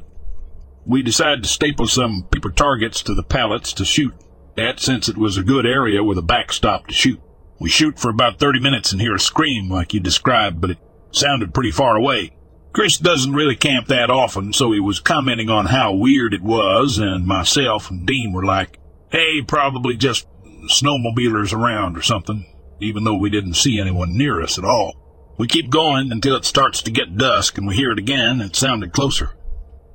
we 0.85 1.01
decide 1.01 1.43
to 1.43 1.49
staple 1.49 1.87
some 1.87 2.23
paper 2.31 2.49
targets 2.49 3.03
to 3.03 3.13
the 3.13 3.23
pallets 3.23 3.73
to 3.73 3.85
shoot 3.85 4.13
at 4.57 4.79
since 4.79 5.09
it 5.09 5.17
was 5.17 5.37
a 5.37 5.43
good 5.43 5.65
area 5.65 6.03
with 6.03 6.17
a 6.17 6.23
backstop 6.23 6.87
to 6.87 6.93
shoot. 6.93 7.19
We 7.59 7.69
shoot 7.69 7.99
for 7.99 8.09
about 8.09 8.39
30 8.39 8.59
minutes 8.59 8.91
and 8.91 9.01
hear 9.01 9.15
a 9.15 9.19
scream 9.19 9.69
like 9.69 9.93
you 9.93 9.99
described, 9.99 10.61
but 10.61 10.71
it 10.71 10.77
sounded 11.11 11.53
pretty 11.53 11.71
far 11.71 11.95
away. 11.95 12.35
Chris 12.73 12.97
doesn't 12.97 13.33
really 13.33 13.55
camp 13.55 13.87
that 13.87 14.09
often, 14.09 14.53
so 14.53 14.71
he 14.71 14.79
was 14.79 15.01
commenting 15.01 15.49
on 15.49 15.65
how 15.65 15.93
weird 15.93 16.33
it 16.33 16.41
was, 16.41 16.97
and 16.97 17.27
myself 17.27 17.91
and 17.91 18.07
Dean 18.07 18.31
were 18.31 18.45
like, 18.45 18.79
hey, 19.11 19.41
probably 19.41 19.97
just 19.97 20.25
snowmobilers 20.71 21.53
around 21.53 21.97
or 21.97 22.01
something, 22.01 22.45
even 22.79 23.03
though 23.03 23.17
we 23.17 23.29
didn't 23.29 23.55
see 23.55 23.79
anyone 23.79 24.17
near 24.17 24.41
us 24.41 24.57
at 24.57 24.63
all. 24.63 25.00
We 25.37 25.47
keep 25.47 25.69
going 25.69 26.11
until 26.11 26.35
it 26.35 26.45
starts 26.45 26.81
to 26.83 26.91
get 26.91 27.17
dusk 27.17 27.57
and 27.57 27.67
we 27.67 27.75
hear 27.75 27.91
it 27.91 27.99
again. 27.99 28.41
And 28.41 28.51
it 28.51 28.55
sounded 28.55 28.93
closer. 28.93 29.31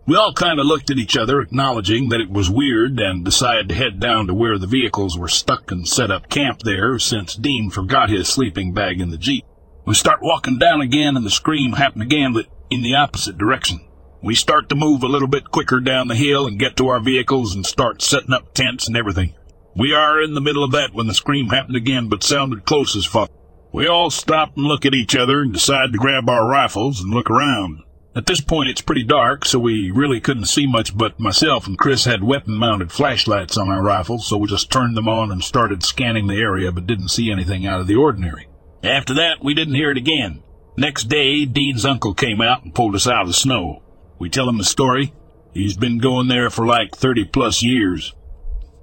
We 0.06 0.14
all 0.16 0.32
kind 0.32 0.60
of 0.60 0.66
looked 0.66 0.90
at 0.90 0.98
each 0.98 1.16
other, 1.16 1.40
acknowledging 1.40 2.10
that 2.10 2.20
it 2.20 2.30
was 2.30 2.48
weird, 2.48 3.00
and 3.00 3.24
decided 3.24 3.68
to 3.68 3.74
head 3.74 3.98
down 3.98 4.28
to 4.28 4.34
where 4.34 4.56
the 4.56 4.68
vehicles 4.68 5.18
were 5.18 5.26
stuck 5.26 5.72
and 5.72 5.86
set 5.86 6.12
up 6.12 6.28
camp 6.28 6.60
there 6.60 6.96
since 7.00 7.34
Dean 7.34 7.70
forgot 7.70 8.08
his 8.08 8.28
sleeping 8.28 8.72
bag 8.72 9.00
in 9.00 9.10
the 9.10 9.18
Jeep. 9.18 9.44
We 9.84 9.94
start 9.94 10.20
walking 10.22 10.58
down 10.58 10.80
again 10.80 11.16
and 11.16 11.26
the 11.26 11.30
scream 11.30 11.72
happened 11.72 12.02
again, 12.02 12.32
but 12.32 12.46
in 12.70 12.82
the 12.82 12.94
opposite 12.94 13.36
direction. 13.36 13.80
We 14.22 14.34
start 14.34 14.68
to 14.68 14.76
move 14.76 15.02
a 15.02 15.08
little 15.08 15.28
bit 15.28 15.50
quicker 15.50 15.80
down 15.80 16.08
the 16.08 16.14
hill 16.14 16.46
and 16.46 16.58
get 16.58 16.76
to 16.76 16.88
our 16.88 17.00
vehicles 17.00 17.54
and 17.54 17.66
start 17.66 18.00
setting 18.00 18.32
up 18.32 18.54
tents 18.54 18.86
and 18.86 18.96
everything. 18.96 19.34
We 19.76 19.92
are 19.92 20.22
in 20.22 20.34
the 20.34 20.40
middle 20.40 20.64
of 20.64 20.72
that 20.72 20.94
when 20.94 21.06
the 21.06 21.14
scream 21.14 21.48
happened 21.48 21.76
again, 21.76 22.08
but 22.08 22.22
sounded 22.22 22.64
close 22.64 22.96
as 22.96 23.04
fuck. 23.04 23.30
We 23.76 23.86
all 23.86 24.08
stop 24.08 24.56
and 24.56 24.64
look 24.64 24.86
at 24.86 24.94
each 24.94 25.14
other 25.14 25.42
and 25.42 25.52
decide 25.52 25.92
to 25.92 25.98
grab 25.98 26.30
our 26.30 26.48
rifles 26.48 27.02
and 27.02 27.12
look 27.12 27.28
around. 27.28 27.82
At 28.14 28.24
this 28.24 28.40
point, 28.40 28.70
it's 28.70 28.80
pretty 28.80 29.02
dark, 29.02 29.44
so 29.44 29.58
we 29.58 29.90
really 29.90 30.18
couldn't 30.18 30.46
see 30.46 30.66
much, 30.66 30.96
but 30.96 31.20
myself 31.20 31.66
and 31.66 31.78
Chris 31.78 32.06
had 32.06 32.24
weapon-mounted 32.24 32.90
flashlights 32.90 33.58
on 33.58 33.68
our 33.68 33.82
rifles, 33.82 34.26
so 34.26 34.38
we 34.38 34.48
just 34.48 34.72
turned 34.72 34.96
them 34.96 35.10
on 35.10 35.30
and 35.30 35.44
started 35.44 35.82
scanning 35.82 36.26
the 36.26 36.40
area, 36.40 36.72
but 36.72 36.86
didn't 36.86 37.10
see 37.10 37.30
anything 37.30 37.66
out 37.66 37.78
of 37.78 37.86
the 37.86 37.96
ordinary. 37.96 38.48
After 38.82 39.12
that, 39.12 39.44
we 39.44 39.52
didn't 39.52 39.74
hear 39.74 39.90
it 39.90 39.98
again. 39.98 40.42
Next 40.78 41.10
day, 41.10 41.44
Dean's 41.44 41.84
uncle 41.84 42.14
came 42.14 42.40
out 42.40 42.64
and 42.64 42.74
pulled 42.74 42.94
us 42.94 43.06
out 43.06 43.22
of 43.22 43.28
the 43.28 43.34
snow. 43.34 43.82
We 44.18 44.30
tell 44.30 44.48
him 44.48 44.56
the 44.56 44.64
story. 44.64 45.12
He's 45.52 45.76
been 45.76 45.98
going 45.98 46.28
there 46.28 46.48
for 46.48 46.64
like 46.64 46.96
30 46.96 47.26
plus 47.26 47.62
years. 47.62 48.14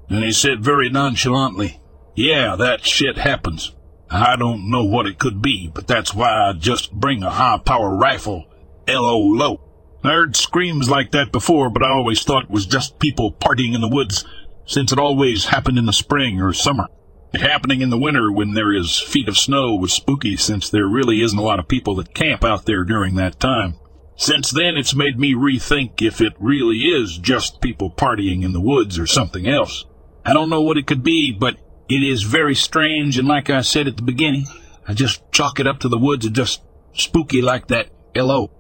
And 0.08 0.24
he 0.24 0.32
said 0.32 0.64
very 0.64 0.92
nonchalantly, 0.92 1.82
Yeah, 2.14 2.56
that 2.58 2.86
shit 2.86 3.18
happens. 3.18 3.74
I 4.16 4.36
don't 4.36 4.70
know 4.70 4.84
what 4.84 5.08
it 5.08 5.18
could 5.18 5.42
be, 5.42 5.72
but 5.74 5.88
that's 5.88 6.14
why 6.14 6.30
I 6.30 6.54
just 6.54 6.92
bring 6.92 7.24
a 7.24 7.32
high 7.32 7.58
power 7.58 7.96
rifle 7.96 8.46
L.O. 8.88 9.60
I 10.04 10.10
heard 10.10 10.36
screams 10.36 10.88
like 10.88 11.12
that 11.12 11.32
before, 11.32 11.72
but 11.72 11.82
I 11.82 11.90
always 11.90 12.24
thought 12.24 12.44
it 12.44 12.50
was 12.52 12.68
just 12.68 13.00
people 13.00 13.32
partying 13.32 13.74
in 13.74 13.82
the 13.82 13.90
woods, 13.90 14.24
since 14.68 14.92
it 14.92 15.00
always 15.00 15.46
happened 15.46 15.80
in 15.80 15.88
the 15.88 15.94
spring 15.94 16.40
or 16.40 16.54
summer. 16.54 16.90
It 17.34 17.42
happening 17.42 17.82
in 17.82 17.90
the 17.90 17.98
winter 17.98 18.32
when 18.32 18.54
there 18.54 18.72
is 18.72 19.00
feet 19.00 19.28
of 19.28 19.36
snow 19.36 19.74
was 19.74 19.92
spooky 19.92 20.38
since 20.38 20.70
there 20.70 20.86
really 20.86 21.22
isn't 21.24 21.40
a 21.40 21.42
lot 21.42 21.58
of 21.58 21.68
people 21.68 21.96
that 21.96 22.14
camp 22.14 22.44
out 22.44 22.66
there 22.66 22.84
during 22.84 23.16
that 23.16 23.40
time. 23.40 23.80
Since 24.16 24.52
then, 24.52 24.78
it's 24.78 24.94
made 24.94 25.18
me 25.18 25.34
rethink 25.34 26.04
if 26.04 26.22
it 26.22 26.34
really 26.40 26.82
is 26.82 27.18
just 27.18 27.62
people 27.62 27.90
partying 27.90 28.44
in 28.44 28.54
the 28.54 28.62
woods 28.62 29.00
or 29.00 29.08
something 29.08 29.48
else. 29.48 29.86
I 30.24 30.34
don't 30.34 30.52
know 30.52 30.62
what 30.62 30.78
it 30.78 30.86
could 30.86 31.04
be, 31.04 31.32
but 31.32 31.58
it 31.94 32.04
is 32.04 32.24
very 32.24 32.56
strange, 32.56 33.20
and 33.20 33.28
like 33.28 33.50
I 33.50 33.62
said 33.62 33.88
at 33.88 33.98
the 33.98 34.04
beginning, 34.04 34.48
I 34.88 34.94
just 34.94 35.22
chalk 35.32 35.60
it 35.60 35.68
up 35.68 35.80
to 35.82 35.90
the 35.90 35.98
woods 35.98 36.26
and 36.26 36.36
just 36.36 36.62
spooky 36.94 37.42
like 37.42 37.68
that 37.68 37.90
L.O. 38.16 38.52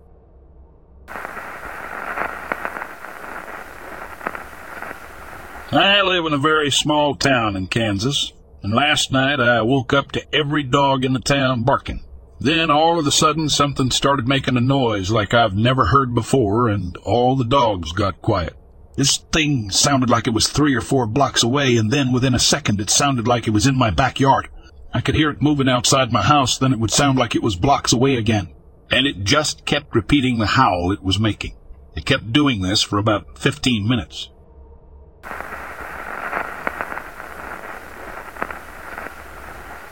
I 5.72 6.02
live 6.04 6.26
in 6.28 6.34
a 6.34 6.38
very 6.38 6.70
small 6.70 7.16
town 7.16 7.56
in 7.56 7.66
Kansas, 7.66 8.32
and 8.62 8.74
last 8.74 9.12
night 9.12 9.40
I 9.40 9.64
woke 9.64 9.92
up 9.92 10.12
to 10.12 10.36
every 10.36 10.62
dog 10.62 11.04
in 11.04 11.14
the 11.14 11.20
town 11.20 11.64
barking. 11.64 12.04
Then 12.40 12.70
all 12.70 13.00
of 13.00 13.08
a 13.08 13.12
sudden 13.12 13.50
something 13.50 13.90
started 13.90 14.28
making 14.28 14.58
a 14.58 14.62
noise 14.62 15.10
like 15.10 15.34
I've 15.34 15.56
never 15.56 15.86
heard 15.86 16.14
before, 16.14 16.68
and 16.68 16.96
all 16.98 17.36
the 17.36 17.46
dogs 17.46 17.92
got 17.92 18.22
quiet. 18.22 18.56
This 18.96 19.18
thing 19.18 19.72
sounded 19.72 20.10
like 20.10 20.28
it 20.28 20.34
was 20.34 20.48
three 20.48 20.76
or 20.76 20.82
four 20.82 21.08
blocks 21.08 21.42
away, 21.42 21.78
and 21.78 21.90
then 21.90 22.12
within 22.12 22.36
a 22.36 22.40
second 22.40 22.80
it 22.80 22.92
sounded 22.92 23.28
like 23.28 23.48
it 23.48 23.52
was 23.52 23.66
in 23.66 23.76
my 23.76 23.90
backyard. 23.90 24.50
I 24.94 25.02
could 25.02 25.16
hear 25.16 25.32
it 25.32 25.42
moving 25.42 25.68
outside 25.68 26.12
my 26.12 26.22
house, 26.22 26.60
then 26.60 26.72
it 26.72 26.80
would 26.80 26.92
sound 26.92 27.18
like 27.18 27.34
it 27.34 27.42
was 27.42 27.56
blocks 27.56 27.92
away 27.92 28.16
again. 28.16 28.54
And 28.92 29.08
it 29.08 29.24
just 29.24 29.66
kept 29.66 29.96
repeating 29.96 30.38
the 30.38 30.46
howl 30.46 30.92
it 30.92 31.02
was 31.02 31.18
making. 31.18 31.56
It 31.96 32.06
kept 32.06 32.32
doing 32.32 32.62
this 32.62 32.84
for 32.84 33.00
about 33.00 33.40
15 33.40 33.88
minutes. 33.88 34.30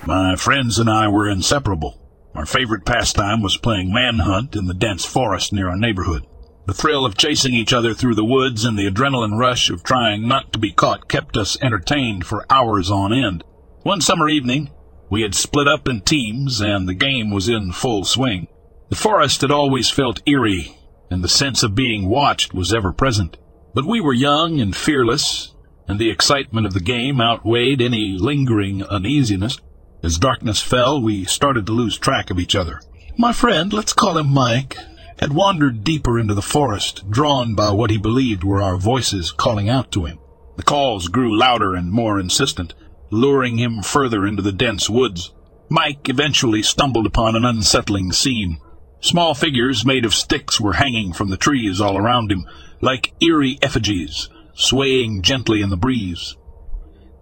My 0.06 0.36
friends 0.36 0.78
and 0.78 0.90
I 0.90 1.08
were 1.08 1.30
inseparable. 1.30 2.00
Our 2.36 2.46
favorite 2.46 2.86
pastime 2.86 3.42
was 3.42 3.58
playing 3.58 3.92
manhunt 3.92 4.56
in 4.56 4.68
the 4.68 4.74
dense 4.74 5.06
forest 5.06 5.52
near 5.52 5.70
our 5.70 5.78
neighborhood. 5.78 6.26
The 6.68 6.74
thrill 6.74 7.06
of 7.06 7.18
chasing 7.18 7.54
each 7.54 7.74
other 7.74 7.94
through 7.94 8.16
the 8.16 8.26
woods 8.26 8.66
and 8.66 8.78
the 8.78 8.90
adrenaline 8.90 9.38
rush 9.38 9.70
of 9.70 9.84
trying 9.84 10.28
not 10.28 10.54
to 10.54 10.60
be 10.60 10.72
caught 10.72 11.08
kept 11.08 11.36
us 11.36 11.58
entertained 11.62 12.26
for 12.26 12.46
hours 12.50 12.92
on 12.92 13.12
end. 13.12 13.44
One 13.84 14.00
summer 14.00 14.30
evening, 14.30 14.70
we 15.10 15.24
had 15.24 15.34
split 15.34 15.68
up 15.68 15.88
in 15.88 16.02
teams 16.02 16.62
and 16.62 16.88
the 16.88 16.94
game 16.94 17.32
was 17.32 17.50
in 17.50 17.72
full 17.72 18.06
swing. 18.06 18.48
The 18.90 18.96
forest 18.96 19.42
had 19.42 19.52
always 19.52 19.90
felt 19.90 20.22
eerie, 20.28 20.78
and 21.10 21.24
the 21.24 21.30
sense 21.30 21.64
of 21.64 21.76
being 21.76 22.10
watched 22.10 22.54
was 22.54 22.74
ever 22.74 22.92
present. 22.94 23.38
But 23.74 23.86
we 23.86 24.00
were 24.00 24.14
young 24.14 24.62
and 24.62 24.76
fearless, 24.76 25.56
and 25.88 25.98
the 25.98 26.10
excitement 26.10 26.68
of 26.68 26.74
the 26.74 26.80
game 26.80 27.20
outweighed 27.20 27.82
any 27.82 28.18
lingering 28.20 28.84
uneasiness. 28.84 29.58
As 30.04 30.18
darkness 30.18 30.62
fell, 30.62 31.02
we 31.02 31.26
started 31.26 31.66
to 31.66 31.74
lose 31.74 31.98
track 31.98 32.30
of 32.30 32.40
each 32.40 32.56
other. 32.56 32.82
My 33.18 33.34
friend, 33.34 33.72
let's 33.74 33.94
call 33.94 34.18
him 34.18 34.28
Mike, 34.28 34.78
had 35.22 35.34
wandered 35.34 35.84
deeper 35.84 36.20
into 36.20 36.34
the 36.34 36.42
forest, 36.42 37.10
drawn 37.10 37.54
by 37.54 37.72
what 37.72 37.92
he 37.92 37.98
believed 37.98 38.44
were 38.44 38.62
our 38.62 38.76
voices 38.76 39.32
calling 39.32 39.70
out 39.70 39.92
to 39.92 40.06
him. 40.06 40.18
The 40.58 40.64
calls 40.64 41.10
grew 41.10 41.38
louder 41.38 41.76
and 41.76 41.92
more 41.92 42.20
insistent, 42.20 42.74
luring 43.12 43.60
him 43.60 43.84
further 43.84 44.26
into 44.26 44.42
the 44.42 44.52
dense 44.52 44.90
woods. 44.90 45.32
Mike 45.70 46.10
eventually 46.10 46.64
stumbled 46.64 47.06
upon 47.06 47.36
an 47.36 47.46
unsettling 47.46 48.12
scene. 48.12 48.60
Small 49.00 49.36
figures 49.36 49.86
made 49.86 50.06
of 50.06 50.16
sticks 50.16 50.60
were 50.60 50.74
hanging 50.74 51.14
from 51.14 51.30
the 51.30 51.38
trees 51.38 51.80
all 51.80 51.98
around 51.98 52.32
him, 52.32 52.46
like 52.82 53.14
eerie 53.22 53.60
effigies, 53.62 54.28
swaying 54.56 55.22
gently 55.22 55.62
in 55.62 55.70
the 55.70 55.78
breeze. 55.78 56.36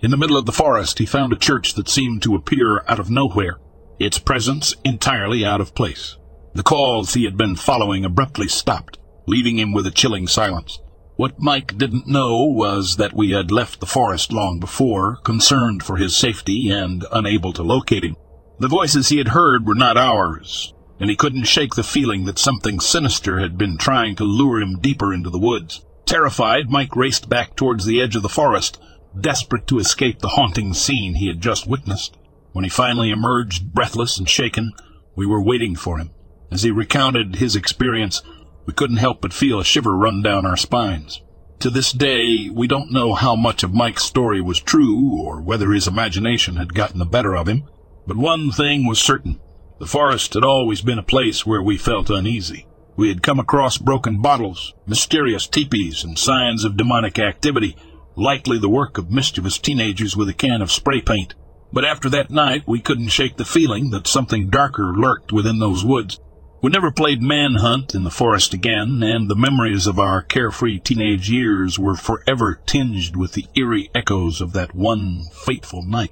In 0.02 0.10
the 0.10 0.18
middle 0.18 0.38
of 0.38 0.46
the 0.46 0.54
forest, 0.54 1.00
he 1.00 1.06
found 1.06 1.34
a 1.34 1.38
church 1.38 1.74
that 1.74 1.90
seemed 1.90 2.24
to 2.24 2.36
appear 2.36 2.84
out 2.88 3.00
of 3.00 3.12
nowhere, 3.12 3.60
its 4.00 4.20
presence 4.20 4.74
entirely 4.86 5.46
out 5.46 5.60
of 5.60 5.76
place. 5.76 6.16
The 6.60 6.64
calls 6.64 7.14
he 7.14 7.24
had 7.24 7.38
been 7.38 7.56
following 7.56 8.04
abruptly 8.04 8.50
stopped, 8.50 8.98
leaving 9.26 9.58
him 9.58 9.72
with 9.72 9.88
a 9.88 9.92
chilling 9.92 10.28
silence. 10.28 10.78
What 11.16 11.40
Mike 11.40 11.78
didn't 11.78 12.06
know 12.06 12.44
was 12.44 12.98
that 12.98 13.14
we 13.14 13.30
had 13.30 13.50
left 13.50 13.80
the 13.80 13.86
forest 13.86 14.34
long 14.34 14.60
before, 14.60 15.16
concerned 15.24 15.84
for 15.84 15.96
his 15.96 16.18
safety 16.18 16.70
and 16.70 17.06
unable 17.14 17.54
to 17.54 17.64
locate 17.64 18.04
him. 18.04 18.18
The 18.60 18.68
voices 18.68 19.08
he 19.08 19.20
had 19.20 19.30
heard 19.30 19.66
were 19.66 19.74
not 19.74 19.96
ours, 19.96 20.74
and 21.00 21.10
he 21.10 21.16
couldn't 21.16 21.46
shake 21.46 21.76
the 21.76 21.82
feeling 21.82 22.26
that 22.26 22.38
something 22.38 22.82
sinister 22.82 23.40
had 23.40 23.58
been 23.58 23.78
trying 23.78 24.18
to 24.18 24.26
lure 24.26 24.60
him 24.60 24.82
deeper 24.82 25.14
into 25.14 25.30
the 25.30 25.40
woods. 25.40 25.86
Terrified, 26.06 26.70
Mike 26.70 26.94
raced 26.94 27.30
back 27.30 27.56
towards 27.56 27.86
the 27.86 28.02
edge 28.02 28.18
of 28.18 28.22
the 28.22 28.28
forest, 28.28 28.82
desperate 29.18 29.66
to 29.68 29.80
escape 29.80 30.20
the 30.20 30.36
haunting 30.36 30.74
scene 30.74 31.14
he 31.14 31.28
had 31.28 31.40
just 31.40 31.68
witnessed. 31.68 32.18
When 32.52 32.66
he 32.66 32.70
finally 32.70 33.12
emerged, 33.12 33.74
breathless 33.74 34.20
and 34.20 34.28
shaken, 34.28 34.74
we 35.16 35.26
were 35.26 35.42
waiting 35.42 35.78
for 35.78 36.00
him. 36.00 36.12
As 36.52 36.64
he 36.64 36.72
recounted 36.72 37.36
his 37.36 37.56
experience, 37.56 38.22
we 38.66 38.74
couldn't 38.74 38.98
help 38.98 39.22
but 39.22 39.34
feel 39.34 39.60
a 39.60 39.66
shiver 39.66 39.96
run 39.96 40.22
down 40.22 40.46
our 40.46 40.58
spines. 40.58 41.22
To 41.60 41.70
this 41.70 41.92
day, 41.92 42.50
we 42.52 42.68
don't 42.68 42.92
know 42.92 43.14
how 43.14 43.36
much 43.36 43.64
of 43.64 43.74
Mike's 43.74 44.04
story 44.04 44.42
was 44.42 44.60
true 44.60 45.20
or 45.20 45.42
whether 45.42 45.72
his 45.72 45.88
imagination 45.88 46.56
had 46.56 46.74
gotten 46.74 47.00
the 47.00 47.06
better 47.06 47.36
of 47.36 47.48
him, 47.48 47.64
but 48.08 48.18
one 48.18 48.52
thing 48.52 48.88
was 48.88 49.00
certain. 49.00 49.40
The 49.80 49.86
forest 49.86 50.34
had 50.34 50.44
always 50.44 50.82
been 50.82 50.98
a 50.98 51.04
place 51.04 51.46
where 51.46 51.62
we 51.62 51.78
felt 51.78 52.10
uneasy. 52.10 52.66
We 52.96 53.10
had 53.10 53.24
come 53.24 53.40
across 53.40 53.78
broken 53.78 54.22
bottles, 54.22 54.74
mysterious 54.88 55.48
teepees, 55.48 56.04
and 56.04 56.18
signs 56.18 56.64
of 56.64 56.78
demonic 56.78 57.20
activity, 57.20 57.78
likely 58.16 58.58
the 58.58 58.70
work 58.70 58.98
of 58.98 59.12
mischievous 59.12 59.58
teenagers 59.58 60.18
with 60.18 60.30
a 60.30 60.34
can 60.34 60.62
of 60.62 60.72
spray 60.72 61.02
paint. 61.02 61.36
But 61.72 61.86
after 61.86 62.10
that 62.10 62.32
night, 62.32 62.64
we 62.68 62.82
couldn't 62.82 63.10
shake 63.10 63.38
the 63.38 63.46
feeling 63.46 63.92
that 63.92 64.08
something 64.08 64.50
darker 64.50 64.94
lurked 64.96 65.32
within 65.32 65.60
those 65.60 65.86
woods. 65.86 66.20
We 66.62 66.70
never 66.70 66.92
played 66.92 67.22
manhunt 67.22 67.96
in 67.96 68.04
the 68.04 68.12
forest 68.12 68.54
again, 68.54 69.02
and 69.02 69.30
the 69.30 69.36
memories 69.36 69.88
of 69.88 69.98
our 69.98 70.22
carefree 70.22 70.80
teenage 70.80 71.30
years 71.30 71.80
were 71.80 71.96
forever 71.96 72.60
tinged 72.66 73.16
with 73.16 73.32
the 73.32 73.46
eerie 73.56 73.90
echoes 73.96 74.42
of 74.42 74.52
that 74.54 74.76
one 74.76 75.24
fateful 75.32 75.84
night. 75.84 76.12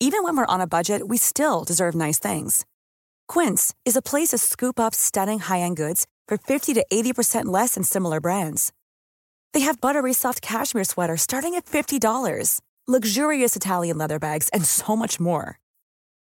Even 0.00 0.24
when 0.24 0.36
we're 0.36 0.46
on 0.46 0.62
a 0.62 0.66
budget, 0.66 1.08
we 1.08 1.18
still 1.18 1.62
deserve 1.62 1.94
nice 1.94 2.18
things. 2.18 2.64
Quince 3.28 3.74
is 3.84 3.96
a 3.96 4.02
place 4.02 4.28
to 4.30 4.38
scoop 4.38 4.80
up 4.80 4.94
stunning 4.94 5.38
high-end 5.38 5.76
goods 5.76 6.06
for 6.26 6.38
50 6.38 6.72
to 6.74 6.86
80% 6.90 7.46
less 7.46 7.74
than 7.74 7.84
similar 7.84 8.18
brands. 8.18 8.72
They 9.52 9.60
have 9.60 9.80
buttery 9.80 10.14
soft 10.14 10.40
cashmere 10.40 10.84
sweaters 10.84 11.20
starting 11.20 11.54
at 11.54 11.66
$50, 11.66 12.60
luxurious 12.86 13.56
Italian 13.56 13.98
leather 13.98 14.18
bags, 14.18 14.48
and 14.54 14.64
so 14.64 14.96
much 14.96 15.20
more. 15.20 15.58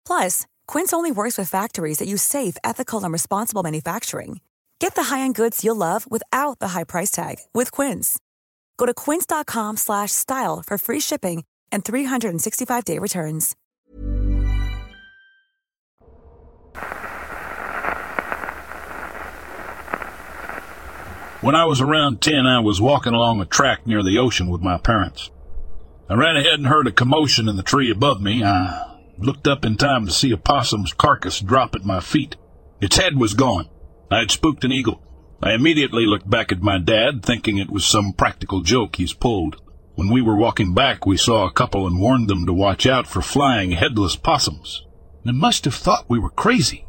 Plus, 0.06 0.46
Quince 0.68 0.94
only 0.94 1.12
works 1.12 1.38
with 1.38 1.50
factories 1.50 2.00
that 2.00 2.08
use 2.08 2.24
safe, 2.24 2.58
ethical, 2.64 3.04
and 3.04 3.14
responsible 3.14 3.64
manufacturing. 3.64 4.42
Get 4.80 4.96
the 4.96 5.04
high-end 5.04 5.36
goods 5.36 5.64
you'll 5.64 5.76
love 5.76 6.10
without 6.10 6.60
the 6.60 6.70
high 6.70 6.84
price 6.84 7.12
tag 7.12 7.36
with 7.54 7.72
Quince. 7.72 8.18
Go 8.78 8.86
to 8.86 8.94
quince.com/style 8.94 10.64
for 10.66 10.78
free 10.78 11.00
shipping 11.00 11.44
and 11.72 11.84
365-day 11.84 13.00
returns. 13.00 13.56
When 21.40 21.56
I 21.56 21.66
was 21.66 21.82
around 21.82 22.20
10, 22.22 22.46
I 22.46 22.60
was 22.60 22.82
walking 22.82 23.14
along 23.14 23.40
a 23.42 23.46
track 23.46 23.86
near 23.86 24.02
the 24.04 24.18
ocean 24.18 24.50
with 24.50 24.62
my 24.62 24.78
parents. 24.78 25.30
I 26.10 26.16
ran 26.16 26.36
ahead 26.36 26.56
and 26.56 26.68
heard 26.68 26.88
a 26.88 26.92
commotion 26.92 27.48
in 27.48 27.56
the 27.58 27.64
tree 27.64 27.92
above 27.92 28.22
me. 28.22 28.44
I 28.44 28.97
looked 29.20 29.48
up 29.48 29.66
in 29.66 29.78
time 29.78 30.06
to 30.06 30.12
see 30.12 30.32
a 30.32 30.38
possum's 30.38 30.94
carcass 30.94 31.40
drop 31.40 31.76
at 31.76 31.86
my 31.86 32.00
feet. 32.00 32.36
Its 32.80 32.98
head 32.98 33.18
was 33.18 33.34
gone. 33.34 33.70
I 34.12 34.20
had 34.20 34.32
spooked 34.32 34.64
an 34.64 34.72
eagle. 34.72 35.02
I 35.42 35.54
immediately 35.54 36.06
looked 36.06 36.30
back 36.30 36.52
at 36.52 36.62
my 36.62 36.78
dad, 36.80 37.24
thinking 37.24 37.58
it 37.58 37.70
was 37.70 37.86
some 37.86 38.14
practical 38.14 38.62
joke 38.62 38.96
he's 38.96 39.14
pulled. 39.14 39.62
When 39.96 40.10
we 40.10 40.22
were 40.22 40.36
walking 40.36 40.74
back, 40.74 41.06
we 41.06 41.18
saw 41.18 41.46
a 41.46 41.52
couple 41.52 41.88
and 41.88 42.00
warned 42.00 42.28
them 42.28 42.46
to 42.46 42.54
watch 42.54 42.86
out 42.86 43.08
for 43.08 43.22
flying 43.22 43.72
headless 43.72 44.16
possums. 44.16 44.86
They 45.26 45.32
must 45.32 45.66
have 45.66 45.76
thought 45.76 46.10
we 46.10 46.20
were 46.20 46.30
crazy. 46.30 46.86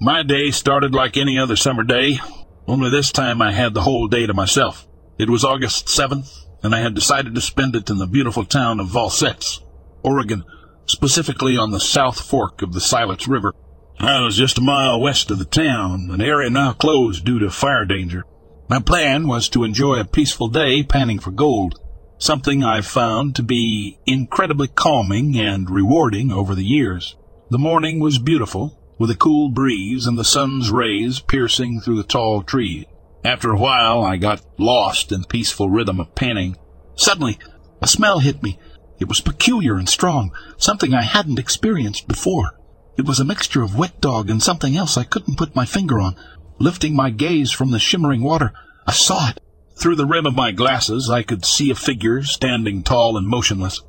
My 0.00 0.22
day 0.22 0.50
started 0.50 0.94
like 0.94 1.16
any 1.16 1.38
other 1.38 1.56
summer 1.56 1.82
day, 1.82 2.18
only 2.66 2.90
this 2.90 3.10
time 3.10 3.40
I 3.40 3.52
had 3.52 3.74
the 3.74 3.82
whole 3.82 4.08
day 4.08 4.26
to 4.26 4.34
myself. 4.34 4.86
It 5.18 5.30
was 5.30 5.44
August 5.44 5.86
7th, 5.86 6.45
and 6.62 6.74
I 6.74 6.80
had 6.80 6.94
decided 6.94 7.34
to 7.34 7.40
spend 7.40 7.76
it 7.76 7.90
in 7.90 7.98
the 7.98 8.06
beautiful 8.06 8.44
town 8.44 8.80
of 8.80 8.88
Valsetz, 8.88 9.60
Oregon, 10.02 10.44
specifically 10.86 11.56
on 11.56 11.70
the 11.70 11.80
south 11.80 12.20
fork 12.20 12.62
of 12.62 12.72
the 12.72 12.80
Siletz 12.80 13.28
River. 13.28 13.54
I 13.98 14.20
was 14.20 14.36
just 14.36 14.58
a 14.58 14.62
mile 14.62 15.00
west 15.00 15.30
of 15.30 15.38
the 15.38 15.44
town, 15.44 16.10
an 16.12 16.20
area 16.20 16.50
now 16.50 16.72
closed 16.72 17.24
due 17.24 17.38
to 17.38 17.50
fire 17.50 17.84
danger. 17.84 18.24
My 18.68 18.80
plan 18.80 19.26
was 19.26 19.48
to 19.50 19.64
enjoy 19.64 20.00
a 20.00 20.04
peaceful 20.04 20.48
day 20.48 20.82
panning 20.82 21.18
for 21.18 21.30
gold, 21.30 21.78
something 22.18 22.64
I've 22.64 22.86
found 22.86 23.36
to 23.36 23.42
be 23.42 23.98
incredibly 24.06 24.68
calming 24.68 25.38
and 25.38 25.70
rewarding 25.70 26.32
over 26.32 26.54
the 26.54 26.64
years. 26.64 27.16
The 27.50 27.58
morning 27.58 28.00
was 28.00 28.18
beautiful, 28.18 28.78
with 28.98 29.10
a 29.10 29.16
cool 29.16 29.50
breeze 29.50 30.06
and 30.06 30.18
the 30.18 30.24
sun's 30.24 30.70
rays 30.70 31.20
piercing 31.20 31.80
through 31.80 31.96
the 31.96 32.02
tall 32.02 32.42
trees. 32.42 32.86
After 33.26 33.50
a 33.50 33.58
while, 33.58 34.04
I 34.04 34.18
got 34.18 34.40
lost 34.56 35.10
in 35.10 35.22
the 35.22 35.26
peaceful 35.26 35.68
rhythm 35.68 35.98
of 35.98 36.14
panning. 36.14 36.56
Suddenly, 36.94 37.40
a 37.82 37.88
smell 37.88 38.20
hit 38.20 38.40
me. 38.40 38.56
It 39.00 39.08
was 39.08 39.20
peculiar 39.20 39.74
and 39.74 39.88
strong, 39.88 40.30
something 40.58 40.94
I 40.94 41.02
hadn't 41.02 41.40
experienced 41.40 42.06
before. 42.06 42.56
It 42.96 43.04
was 43.04 43.18
a 43.18 43.24
mixture 43.24 43.62
of 43.62 43.76
wet 43.76 44.00
dog 44.00 44.30
and 44.30 44.40
something 44.40 44.76
else 44.76 44.96
I 44.96 45.02
couldn't 45.02 45.38
put 45.38 45.56
my 45.56 45.66
finger 45.66 45.98
on. 45.98 46.14
Lifting 46.60 46.94
my 46.94 47.10
gaze 47.10 47.50
from 47.50 47.72
the 47.72 47.80
shimmering 47.80 48.22
water, 48.22 48.52
I 48.86 48.92
saw 48.92 49.30
it. 49.30 49.40
Through 49.74 49.96
the 49.96 50.06
rim 50.06 50.26
of 50.26 50.36
my 50.36 50.52
glasses, 50.52 51.10
I 51.10 51.24
could 51.24 51.44
see 51.44 51.68
a 51.72 51.74
figure 51.74 52.22
standing 52.22 52.84
tall 52.84 53.16
and 53.16 53.26
motionless. 53.26 53.82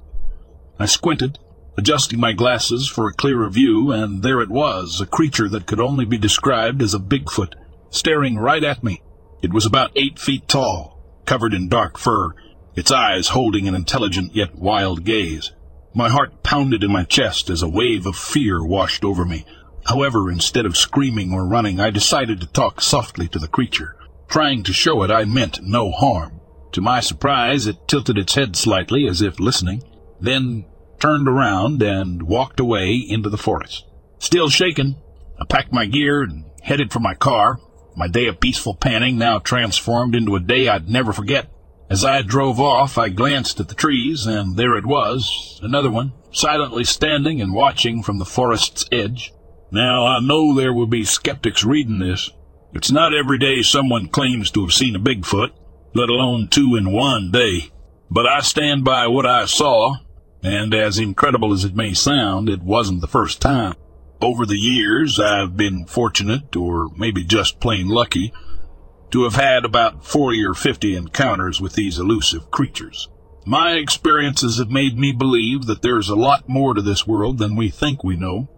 I 0.79 0.87
squinted, 0.87 1.37
adjusting 1.77 2.19
my 2.19 2.33
glasses 2.33 2.87
for 2.87 3.07
a 3.07 3.13
clearer 3.13 3.51
view, 3.51 3.91
and 3.91 4.23
there 4.23 4.41
it 4.41 4.49
was, 4.49 4.99
a 4.99 5.05
creature 5.05 5.47
that 5.49 5.67
could 5.67 5.79
only 5.79 6.05
be 6.05 6.17
described 6.17 6.81
as 6.81 6.95
a 6.95 6.99
Bigfoot, 6.99 7.53
staring 7.91 8.37
right 8.39 8.63
at 8.63 8.83
me. 8.83 9.03
It 9.41 9.53
was 9.53 9.65
about 9.65 9.91
eight 9.95 10.17
feet 10.17 10.47
tall, 10.47 10.99
covered 11.25 11.53
in 11.53 11.69
dark 11.69 11.97
fur, 11.97 12.33
its 12.75 12.91
eyes 12.91 13.29
holding 13.29 13.67
an 13.67 13.75
intelligent 13.75 14.35
yet 14.35 14.55
wild 14.55 15.03
gaze. 15.03 15.51
My 15.93 16.09
heart 16.09 16.43
pounded 16.43 16.83
in 16.83 16.91
my 16.91 17.03
chest 17.03 17.49
as 17.49 17.61
a 17.61 17.69
wave 17.69 18.05
of 18.05 18.15
fear 18.15 18.65
washed 18.65 19.03
over 19.03 19.25
me. 19.25 19.45
However, 19.85 20.29
instead 20.31 20.65
of 20.65 20.75
screaming 20.75 21.33
or 21.33 21.47
running, 21.47 21.79
I 21.79 21.91
decided 21.91 22.41
to 22.41 22.47
talk 22.47 22.81
softly 22.81 23.27
to 23.29 23.39
the 23.39 23.47
creature, 23.47 23.95
trying 24.27 24.63
to 24.63 24.73
show 24.73 25.03
it 25.03 25.11
I 25.11 25.25
meant 25.25 25.59
no 25.61 25.91
harm. 25.91 26.39
To 26.73 26.81
my 26.81 26.99
surprise, 26.99 27.67
it 27.67 27.87
tilted 27.87 28.17
its 28.17 28.35
head 28.35 28.55
slightly 28.55 29.07
as 29.07 29.21
if 29.21 29.39
listening, 29.39 29.83
then 30.19 30.65
turned 30.99 31.27
around 31.27 31.81
and 31.81 32.23
walked 32.23 32.59
away 32.59 32.95
into 32.95 33.29
the 33.29 33.37
forest. 33.37 33.85
Still 34.19 34.49
shaken, 34.49 34.97
I 35.39 35.45
packed 35.45 35.71
my 35.71 35.85
gear 35.85 36.23
and 36.23 36.45
headed 36.63 36.91
for 36.91 36.99
my 36.99 37.13
car, 37.13 37.59
my 37.97 38.07
day 38.07 38.27
of 38.27 38.39
peaceful 38.39 38.75
panning 38.75 39.17
now 39.17 39.39
transformed 39.39 40.13
into 40.13 40.35
a 40.35 40.39
day 40.39 40.69
I'd 40.69 40.87
never 40.87 41.11
forget. 41.11 41.49
As 41.89 42.05
I 42.05 42.21
drove 42.21 42.59
off, 42.59 42.95
I 42.97 43.09
glanced 43.09 43.59
at 43.59 43.69
the 43.69 43.75
trees, 43.75 44.27
and 44.27 44.55
there 44.55 44.75
it 44.75 44.85
was, 44.85 45.59
another 45.63 45.89
one, 45.89 46.13
silently 46.31 46.83
standing 46.83 47.41
and 47.41 47.55
watching 47.55 48.03
from 48.03 48.19
the 48.19 48.25
forest's 48.25 48.85
edge. 48.91 49.33
Now, 49.71 50.05
I 50.05 50.19
know 50.19 50.53
there 50.53 50.73
will 50.73 50.85
be 50.85 51.05
skeptics 51.05 51.63
reading 51.63 51.97
this. 51.97 52.29
It's 52.71 52.91
not 52.91 53.15
every 53.15 53.39
day 53.39 53.63
someone 53.63 54.09
claims 54.09 54.51
to 54.51 54.61
have 54.61 54.73
seen 54.73 54.95
a 54.95 54.99
Bigfoot, 54.99 55.49
let 55.95 56.09
alone 56.09 56.49
two 56.49 56.75
in 56.75 56.91
one 56.91 57.31
day. 57.31 57.71
But 58.11 58.27
I 58.27 58.41
stand 58.41 58.83
by 58.83 59.07
what 59.07 59.25
I 59.25 59.45
saw, 59.45 59.95
and 60.43 60.71
as 60.75 60.99
incredible 60.99 61.51
as 61.51 61.65
it 61.65 61.75
may 61.75 61.93
sound, 61.95 62.47
it 62.47 62.61
wasn't 62.61 63.01
the 63.01 63.07
first 63.07 63.41
time. 63.41 63.73
Over 64.19 64.47
the 64.47 64.57
years, 64.57 65.19
I've 65.19 65.55
been 65.55 65.85
fortunate, 65.85 66.55
or 66.55 66.89
maybe 66.95 67.23
just 67.23 67.59
plain 67.59 67.87
lucky, 67.87 68.33
to 69.11 69.23
have 69.23 69.35
had 69.35 69.63
about 69.63 70.03
40 70.03 70.43
or 70.43 70.55
50 70.55 70.95
encounters 70.95 71.61
with 71.61 71.73
these 71.73 71.99
elusive 71.99 72.49
creatures. 72.49 73.09
My 73.45 73.73
experiences 73.73 74.57
have 74.57 74.71
made 74.71 74.97
me 74.97 75.11
believe 75.11 75.67
that 75.67 75.83
there's 75.83 76.09
a 76.09 76.15
lot 76.15 76.49
more 76.49 76.73
to 76.73 76.81
this 76.81 77.05
world 77.05 77.37
than 77.37 77.55
we 77.55 77.69
think 77.69 78.03
we 78.03 78.17
know. 78.17 78.49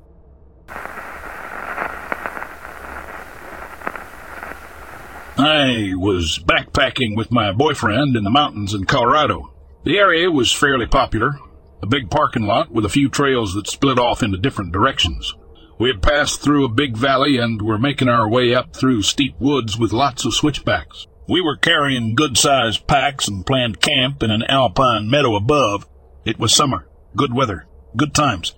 I 5.38 5.94
was 5.96 6.40
backpacking 6.40 7.18
with 7.18 7.32
my 7.32 7.52
boyfriend 7.52 8.16
in 8.16 8.24
the 8.24 8.30
mountains 8.30 8.74
in 8.74 8.86
Colorado. 8.86 9.54
The 9.84 9.98
area 9.98 10.32
was 10.32 10.52
fairly 10.54 10.88
popular, 10.88 11.38
a 11.84 11.86
big 11.86 12.10
parking 12.10 12.44
lot 12.44 12.72
with 12.72 12.86
a 12.86 12.90
few 12.90 13.10
trails 13.10 13.54
that 13.56 13.68
split 13.68 14.00
off 14.00 14.24
into 14.24 14.38
different 14.38 14.72
directions. 14.72 15.36
We 15.80 15.90
had 15.90 16.02
passed 16.02 16.42
through 16.42 16.66
a 16.66 16.70
big 16.70 16.98
valley 16.98 17.38
and 17.38 17.62
were 17.62 17.78
making 17.78 18.10
our 18.10 18.28
way 18.28 18.54
up 18.54 18.76
through 18.76 19.04
steep 19.04 19.36
woods 19.40 19.80
with 19.80 19.94
lots 19.94 20.26
of 20.26 20.34
switchbacks. 20.34 21.08
We 21.26 21.40
were 21.40 21.56
carrying 21.56 22.16
good-sized 22.16 22.86
packs 22.86 23.30
and 23.30 23.46
planned 23.46 23.80
camp 23.80 24.22
in 24.22 24.30
an 24.30 24.44
alpine 24.44 25.10
meadow 25.10 25.36
above. 25.36 25.88
It 26.26 26.38
was 26.38 26.54
summer, 26.54 26.90
good 27.16 27.34
weather, 27.34 27.66
good 27.96 28.14
times. 28.14 28.56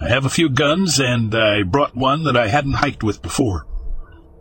I 0.00 0.08
have 0.08 0.24
a 0.24 0.30
few 0.30 0.48
guns, 0.48 1.00
and 1.00 1.34
I 1.34 1.64
brought 1.64 1.96
one 1.96 2.22
that 2.24 2.36
I 2.36 2.46
hadn't 2.46 2.74
hiked 2.74 3.02
with 3.02 3.22
before. 3.22 3.66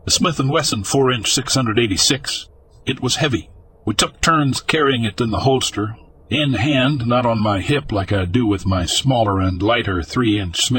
A 0.06 0.12
Smith 0.12 0.40
& 0.40 0.44
Wesson 0.44 0.84
4-inch 0.84 1.34
686. 1.34 2.50
It 2.86 3.02
was 3.02 3.16
heavy. 3.16 3.50
We 3.84 3.96
took 3.96 4.22
turns 4.22 4.62
carrying 4.62 5.06
it 5.06 5.20
in 5.20 5.32
the 5.32 5.40
holster, 5.40 5.96
in 6.30 6.54
hand, 6.54 7.08
not 7.08 7.26
on 7.26 7.42
my 7.42 7.62
hip 7.62 7.92
like 7.92 8.14
I 8.14 8.26
do 8.26 8.46
with 8.46 8.66
my 8.66 8.86
smaller 8.86 9.40
and 9.40 9.62
lighter 9.62 10.04
three 10.04 10.40
inch 10.40 10.72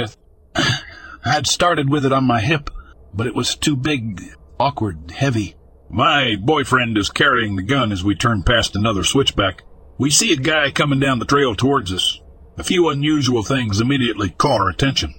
Smith. 1.23 1.35
I'd 1.35 1.47
started 1.47 1.91
with 1.91 2.05
it 2.05 2.13
on 2.13 2.25
my 2.25 2.41
hip, 2.41 2.71
but 3.15 3.27
it 3.27 3.35
was 3.35 3.55
too 3.55 3.77
big, 3.77 4.23
awkward, 4.59 5.11
heavy. 5.11 5.57
My 5.89 6.37
boyfriend 6.37 6.97
is 6.97 7.11
carrying 7.11 7.57
the 7.57 7.63
gun 7.63 7.91
as 7.93 8.05
we 8.05 8.15
turn 8.15 8.43
past 8.43 8.77
another 8.77 9.03
switchback. 9.03 9.63
We 9.99 10.11
see 10.11 10.33
a 10.33 10.37
guy 10.37 10.71
coming 10.71 11.01
down 11.01 11.19
the 11.19 11.25
trail 11.25 11.55
towards 11.55 11.93
us. 11.93 12.21
A 12.57 12.65
few 12.65 12.89
unusual 12.89 13.43
things 13.43 13.81
immediately 13.81 14.31
caught 14.31 14.61
our 14.61 14.69
attention. 14.69 15.15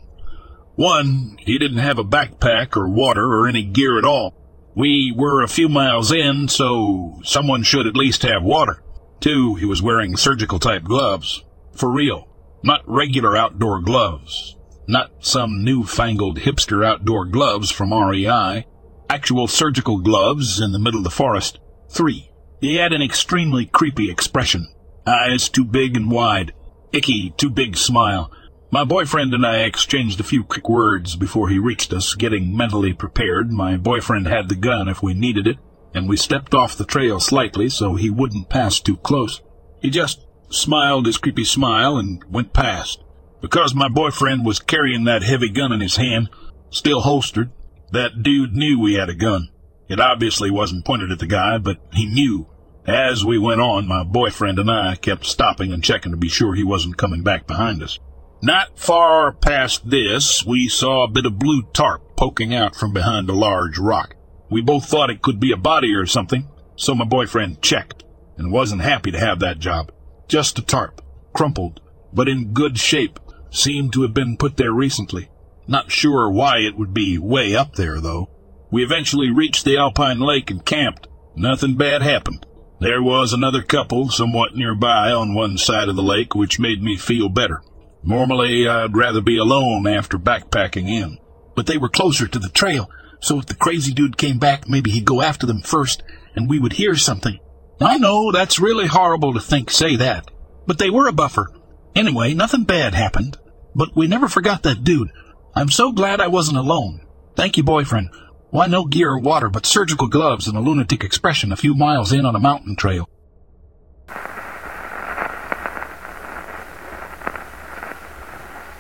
One, 0.76 1.38
he 1.40 1.58
didn't 1.58 1.80
have 1.80 2.00
a 2.00 2.04
backpack 2.04 2.78
or 2.78 2.88
water 2.90 3.26
or 3.26 3.48
any 3.48 3.64
gear 3.64 3.98
at 3.98 4.06
all. 4.06 4.34
We 4.76 5.14
were 5.16 5.44
a 5.44 5.50
few 5.50 5.68
miles 5.68 6.12
in, 6.12 6.48
so 6.48 7.20
someone 7.24 7.64
should 7.64 7.86
at 7.86 7.98
least 7.98 8.24
have 8.24 8.42
water. 8.42 8.82
Two, 9.20 9.56
he 9.56 9.66
was 9.66 9.82
wearing 9.82 10.16
surgical 10.16 10.60
type 10.60 10.84
gloves. 10.84 11.44
For 11.74 11.92
real. 11.92 12.28
Not 12.64 12.82
regular 12.86 13.36
outdoor 13.36 13.82
gloves. 13.82 14.56
Not 14.88 15.12
some 15.20 15.63
newfangled 15.63 16.39
hipster 16.39 16.86
outdoor 16.86 17.26
gloves 17.26 17.72
from 17.72 17.94
REI. 17.94 18.65
Actual 19.10 19.48
surgical 19.48 20.00
gloves 20.00 20.60
in 20.60 20.72
the 20.72 20.80
middle 20.80 21.00
of 21.00 21.04
the 21.04 21.10
forest. 21.10 21.60
Three, 21.89 22.32
he 22.60 22.76
had 22.76 22.94
an 22.94 23.02
extremely 23.02 23.65
creepy 23.65 24.10
expression. 24.10 24.67
Eyes 25.06 25.50
too 25.50 25.65
big 25.65 25.96
and 25.96 26.10
wide. 26.10 26.54
Icky, 26.94 27.34
too 27.38 27.50
big 27.50 27.78
smile. 27.78 28.32
My 28.72 28.84
boyfriend 28.84 29.34
and 29.34 29.46
I 29.46 29.63
exchanged 29.63 30.20
a 30.20 30.24
few 30.24 30.44
quick 30.44 30.70
words 30.70 31.15
before 31.15 31.50
he 31.50 31.60
reached 31.60 31.91
us, 31.94 32.15
getting 32.15 32.56
mentally 32.56 32.94
prepared. 32.94 33.52
My 33.52 33.78
boyfriend 33.78 34.28
had 34.28 34.48
the 34.48 34.56
gun 34.56 34.88
if 34.88 35.04
we 35.04 35.13
needed 35.13 35.48
it 35.48 35.58
and 35.94 36.08
we 36.08 36.17
stepped 36.17 36.54
off 36.54 36.78
the 36.78 36.86
trail 36.86 37.20
slightly 37.20 37.70
so 37.70 37.96
he 37.96 38.10
wouldn't 38.10 38.50
pass 38.50 38.80
too 38.80 38.98
close. 38.98 39.41
He 39.82 39.89
just 39.89 40.26
smiled 40.50 41.06
his 41.06 41.17
creepy 41.17 41.44
smile 41.44 41.98
and 41.98 42.24
went 42.30 42.54
past. 42.54 43.04
Because 43.41 43.73
my 43.73 43.89
boyfriend 43.89 44.45
was 44.45 44.60
carrying 44.60 45.06
that 45.06 45.23
heavy 45.23 45.49
gun 45.49 45.71
in 45.71 45.82
his 45.82 45.95
hand, 45.95 46.30
still 46.69 47.01
holstered, 47.01 47.51
that 47.91 48.23
dude 48.23 48.54
knew 48.54 48.80
we 48.80 48.93
had 48.93 49.10
a 49.10 49.15
gun. 49.15 49.49
It 49.89 49.99
obviously 49.99 50.49
wasn't 50.49 50.86
pointed 50.86 51.12
at 51.12 51.19
the 51.19 51.27
guy, 51.27 51.58
but 51.58 51.77
he 51.91 52.06
knew. 52.06 52.47
As 52.86 53.25
we 53.25 53.38
went 53.38 53.62
on, 53.62 53.88
my 53.88 54.04
boyfriend 54.04 54.58
and 54.58 54.71
I 54.71 54.95
kept 54.95 55.25
stopping 55.25 55.73
and 55.73 55.84
checking 55.84 56.12
to 56.12 56.17
be 56.17 56.30
sure 56.30 56.56
he 56.56 56.63
wasn't 56.63 56.97
coming 56.97 57.23
back 57.23 57.45
behind 57.45 57.84
us. 57.84 57.99
Not 58.41 58.80
far 58.80 59.34
past 59.34 59.89
this, 59.89 60.45
we 60.45 60.67
saw 60.67 61.04
a 61.04 61.12
bit 61.12 61.25
of 61.25 61.38
blue 61.38 61.63
tarp 61.73 62.15
poking 62.15 62.56
out 62.56 62.75
from 62.75 62.93
behind 62.93 63.30
a 63.30 63.34
large 63.34 63.77
rock. 63.77 64.15
We 64.49 64.62
both 64.62 64.86
thought 64.86 65.10
it 65.10 65.21
could 65.21 65.39
be 65.39 65.51
a 65.51 65.58
body 65.58 65.93
or 65.93 66.06
something, 66.06 66.47
so 66.75 66.95
my 66.95 67.06
boyfriend 67.06 67.62
checked 67.62 68.04
and 68.38 68.51
wasn't 68.51 68.82
happy 68.82 69.12
to 69.12 69.19
have 69.19 69.39
that 69.39 69.60
job. 69.60 69.91
Just 70.27 70.58
a 70.58 70.63
tarp, 70.63 71.01
crumpled, 71.34 71.82
but 72.13 72.27
in 72.27 72.54
good 72.54 72.80
shape, 72.80 73.19
seemed 73.52 73.94
to 73.94 74.02
have 74.02 74.14
been 74.14 74.38
put 74.38 74.58
there 74.58 74.72
recently. 74.72 75.30
Not 75.68 75.92
sure 75.92 76.30
why 76.30 76.60
it 76.60 76.78
would 76.78 76.94
be 76.94 77.18
way 77.18 77.56
up 77.56 77.76
there, 77.76 78.02
though. 78.02 78.30
We 78.72 78.84
eventually 78.84 79.30
reached 79.30 79.66
the 79.66 79.78
Alpine 79.78 80.20
Lake 80.20 80.50
and 80.50 80.66
camped. 80.66 81.08
Nothing 81.36 81.76
bad 81.76 82.02
happened. 82.02 82.46
There 82.80 83.04
was 83.04 83.32
another 83.32 83.62
couple 83.62 84.10
somewhat 84.10 84.56
nearby 84.56 85.12
on 85.12 85.36
one 85.36 85.58
side 85.58 85.88
of 85.88 85.96
the 85.96 86.02
lake, 86.02 86.34
which 86.34 86.60
made 86.60 86.82
me 86.82 86.98
feel 86.98 87.30
better. 87.30 87.62
Normally, 88.04 88.68
I'd 88.68 88.98
rather 88.98 89.22
be 89.22 89.38
alone 89.38 89.86
after 89.86 90.18
backpacking 90.18 90.90
in. 90.90 91.20
But 91.56 91.68
they 91.68 91.78
were 91.78 91.90
closer 91.90 92.28
to 92.28 92.40
the 92.40 92.50
trail, 92.50 92.90
so 93.20 93.38
if 93.38 93.46
the 93.46 93.54
crazy 93.54 93.94
dude 93.94 94.18
came 94.18 94.40
back, 94.40 94.68
maybe 94.68 94.90
he'd 94.90 95.06
go 95.06 95.22
after 95.22 95.46
them 95.46 95.62
first, 95.62 96.02
and 96.36 96.50
we 96.50 96.58
would 96.58 96.74
hear 96.74 96.96
something. 96.96 97.40
I 97.80 97.98
know 97.98 98.32
that's 98.32 98.60
really 98.60 98.88
horrible 98.88 99.34
to 99.34 99.40
think 99.40 99.70
say 99.70 99.96
that, 99.98 100.32
but 100.66 100.80
they 100.80 100.90
were 100.90 101.08
a 101.08 101.14
buffer. 101.14 101.52
Anyway, 101.96 102.34
nothing 102.34 102.64
bad 102.64 102.96
happened, 102.96 103.38
but 103.75 103.95
we 103.95 104.07
never 104.07 104.27
forgot 104.27 104.63
that 104.63 104.84
dude. 104.84 105.10
I'm 105.55 105.69
so 105.69 105.91
glad 105.91 106.21
I 106.21 106.27
wasn't 106.27 106.57
alone. 106.57 107.05
Thank 107.36 107.57
you, 107.57 107.63
boyfriend. 107.63 108.10
Why 108.49 108.67
no 108.67 108.86
gear 108.86 109.12
or 109.12 109.19
water 109.19 109.49
but 109.49 109.65
surgical 109.65 110.07
gloves 110.07 110.47
and 110.47 110.57
a 110.57 110.62
lunatic 110.62 111.03
expression 111.03 111.51
a 111.51 111.57
few 111.57 111.73
miles 111.73 112.12
in 112.12 112.25
on 112.25 112.36
a 112.36 112.39
mountain 112.39 112.75
trail. 112.75 113.10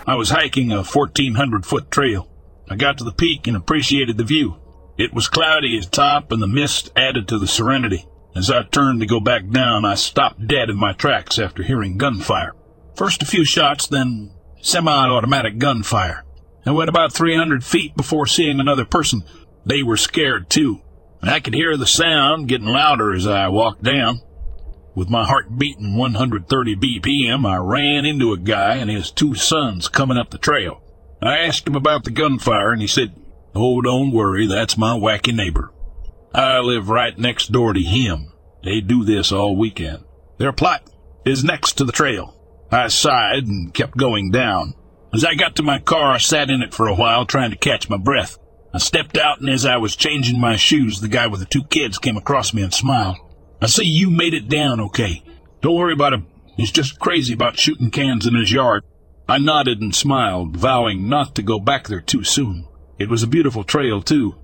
I 0.05 0.15
was 0.15 0.31
hiking 0.31 0.71
a 0.71 0.83
1400 0.83 1.65
foot 1.65 1.89
trail. 1.89 2.27
I 2.69 2.75
got 2.75 2.97
to 2.97 3.03
the 3.03 3.13
peak 3.13 3.47
and 3.47 3.55
appreciated 3.55 4.17
the 4.17 4.23
view. 4.23 4.57
It 4.97 5.13
was 5.13 5.29
cloudy 5.29 5.77
at 5.77 5.91
top 5.91 6.31
and 6.31 6.41
the 6.41 6.47
mist 6.47 6.91
added 6.95 7.27
to 7.29 7.39
the 7.39 7.47
serenity. 7.47 8.05
As 8.35 8.49
I 8.49 8.63
turned 8.63 8.99
to 9.01 9.05
go 9.05 9.19
back 9.19 9.49
down, 9.49 9.85
I 9.85 9.95
stopped 9.95 10.47
dead 10.47 10.69
in 10.69 10.77
my 10.77 10.93
tracks 10.93 11.39
after 11.39 11.63
hearing 11.63 11.97
gunfire. 11.97 12.53
First 12.95 13.21
a 13.21 13.25
few 13.25 13.45
shots, 13.45 13.87
then 13.87 14.31
semi-automatic 14.61 15.57
gunfire. 15.57 16.23
I 16.65 16.71
went 16.71 16.89
about 16.89 17.13
300 17.13 17.63
feet 17.63 17.95
before 17.95 18.27
seeing 18.27 18.59
another 18.59 18.85
person. 18.85 19.23
They 19.65 19.83
were 19.83 19.97
scared 19.97 20.49
too. 20.49 20.81
I 21.23 21.39
could 21.39 21.53
hear 21.53 21.77
the 21.77 21.87
sound 21.87 22.47
getting 22.47 22.67
louder 22.67 23.13
as 23.13 23.27
I 23.27 23.47
walked 23.47 23.83
down. 23.83 24.21
With 24.93 25.09
my 25.09 25.25
heart 25.25 25.57
beating 25.57 25.95
130 25.95 26.75
BPM, 26.75 27.47
I 27.47 27.57
ran 27.57 28.05
into 28.05 28.33
a 28.33 28.37
guy 28.37 28.75
and 28.75 28.89
his 28.89 29.11
two 29.11 29.35
sons 29.35 29.87
coming 29.87 30.17
up 30.17 30.31
the 30.31 30.37
trail. 30.37 30.81
I 31.21 31.37
asked 31.37 31.67
him 31.67 31.75
about 31.75 32.03
the 32.03 32.11
gunfire 32.11 32.71
and 32.71 32.81
he 32.81 32.87
said, 32.87 33.15
Oh, 33.53 33.81
don't 33.81 34.11
worry, 34.11 34.47
that's 34.47 34.77
my 34.77 34.97
wacky 34.97 35.33
neighbor. 35.33 35.71
I 36.33 36.59
live 36.59 36.89
right 36.89 37.17
next 37.17 37.51
door 37.51 37.73
to 37.73 37.81
him. 37.81 38.31
They 38.63 38.81
do 38.81 39.03
this 39.03 39.31
all 39.31 39.55
weekend. 39.55 40.03
Their 40.37 40.53
plot 40.53 40.89
is 41.25 41.43
next 41.43 41.73
to 41.73 41.83
the 41.83 41.91
trail. 41.91 42.35
I 42.71 42.87
sighed 42.87 43.47
and 43.47 43.73
kept 43.73 43.97
going 43.97 44.31
down. 44.31 44.75
As 45.13 45.25
I 45.25 45.35
got 45.35 45.57
to 45.57 45.63
my 45.63 45.79
car, 45.79 46.13
I 46.13 46.19
sat 46.19 46.49
in 46.49 46.61
it 46.61 46.73
for 46.73 46.87
a 46.87 46.95
while, 46.95 47.25
trying 47.25 47.51
to 47.51 47.57
catch 47.57 47.89
my 47.89 47.97
breath. 47.97 48.37
I 48.73 48.77
stepped 48.77 49.17
out, 49.17 49.41
and 49.41 49.49
as 49.49 49.65
I 49.65 49.75
was 49.75 49.97
changing 49.97 50.39
my 50.39 50.55
shoes, 50.55 51.01
the 51.01 51.09
guy 51.09 51.27
with 51.27 51.41
the 51.41 51.45
two 51.45 51.65
kids 51.65 51.97
came 51.97 52.15
across 52.15 52.53
me 52.53 52.61
and 52.61 52.73
smiled. 52.73 53.17
I 53.61 53.67
see 53.67 53.83
you 53.83 54.09
made 54.09 54.33
it 54.33 54.47
down 54.47 54.79
okay. 54.79 55.21
Don't 55.61 55.75
worry 55.75 55.91
about 55.91 56.13
him. 56.13 56.27
He's 56.55 56.71
just 56.71 56.97
crazy 56.97 57.33
about 57.33 57.59
shooting 57.59 57.91
cans 57.91 58.25
in 58.25 58.35
his 58.35 58.53
yard. 58.53 58.85
I 59.27 59.37
nodded 59.37 59.81
and 59.81 59.93
smiled, 59.93 60.55
vowing 60.55 61.09
not 61.09 61.35
to 61.35 61.41
go 61.41 61.59
back 61.59 61.87
there 61.87 62.01
too 62.01 62.23
soon. 62.23 62.67
It 62.97 63.09
was 63.09 63.21
a 63.21 63.27
beautiful 63.27 63.65
trail, 63.65 64.01
too. 64.01 64.35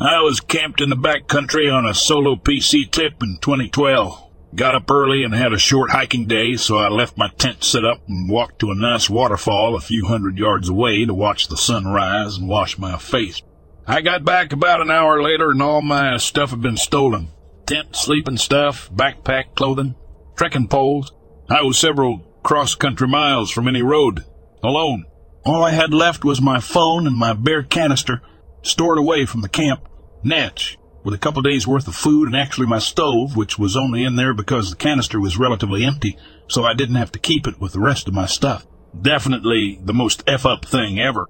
I 0.00 0.20
was 0.20 0.40
camped 0.40 0.82
in 0.82 0.90
the 0.90 0.96
back 0.96 1.26
country 1.26 1.70
on 1.70 1.86
a 1.86 1.94
solo 1.94 2.36
PCT 2.36 2.90
trip 2.90 3.22
in 3.22 3.38
2012. 3.40 4.22
Got 4.54 4.74
up 4.74 4.90
early 4.90 5.22
and 5.22 5.34
had 5.34 5.54
a 5.54 5.58
short 5.58 5.90
hiking 5.90 6.26
day, 6.26 6.56
so 6.56 6.76
I 6.76 6.88
left 6.88 7.16
my 7.16 7.30
tent 7.38 7.64
set 7.64 7.82
up 7.82 8.06
and 8.06 8.28
walked 8.28 8.58
to 8.58 8.70
a 8.70 8.74
nice 8.74 9.08
waterfall 9.08 9.74
a 9.74 9.80
few 9.80 10.04
hundred 10.04 10.36
yards 10.36 10.68
away 10.68 11.06
to 11.06 11.14
watch 11.14 11.48
the 11.48 11.56
sun 11.56 11.86
rise 11.86 12.36
and 12.36 12.46
wash 12.46 12.78
my 12.78 12.98
face. 12.98 13.40
I 13.86 14.02
got 14.02 14.22
back 14.22 14.52
about 14.52 14.82
an 14.82 14.90
hour 14.90 15.22
later 15.22 15.50
and 15.50 15.62
all 15.62 15.80
my 15.80 16.18
stuff 16.18 16.50
had 16.50 16.60
been 16.60 16.76
stolen. 16.76 17.28
Tent, 17.64 17.96
sleeping 17.96 18.36
stuff, 18.36 18.90
backpack, 18.92 19.54
clothing, 19.54 19.94
trekking 20.36 20.68
poles. 20.68 21.10
I 21.48 21.62
was 21.62 21.78
several 21.78 22.18
cross-country 22.42 23.08
miles 23.08 23.50
from 23.50 23.66
any 23.66 23.82
road, 23.82 24.24
alone. 24.62 25.06
All 25.46 25.64
I 25.64 25.70
had 25.70 25.94
left 25.94 26.22
was 26.22 26.40
my 26.40 26.60
phone 26.60 27.06
and 27.06 27.16
my 27.16 27.32
bear 27.32 27.62
canister, 27.62 28.20
stored 28.66 28.98
away 28.98 29.26
from 29.26 29.40
the 29.42 29.48
camp. 29.48 29.88
Natch, 30.22 30.76
with 31.04 31.14
a 31.14 31.18
couple 31.18 31.40
days 31.40 31.66
worth 31.66 31.86
of 31.86 31.94
food 31.94 32.26
and 32.26 32.36
actually 32.36 32.66
my 32.66 32.80
stove, 32.80 33.36
which 33.36 33.58
was 33.58 33.76
only 33.76 34.02
in 34.02 34.16
there 34.16 34.34
because 34.34 34.70
the 34.70 34.76
canister 34.76 35.20
was 35.20 35.38
relatively 35.38 35.84
empty, 35.84 36.18
so 36.48 36.64
I 36.64 36.74
didn't 36.74 36.96
have 36.96 37.12
to 37.12 37.18
keep 37.18 37.46
it 37.46 37.60
with 37.60 37.72
the 37.72 37.80
rest 37.80 38.08
of 38.08 38.14
my 38.14 38.26
stuff. 38.26 38.66
Definitely 39.00 39.78
the 39.82 39.94
most 39.94 40.24
F 40.26 40.44
up 40.44 40.64
thing 40.64 40.98
ever. 40.98 41.28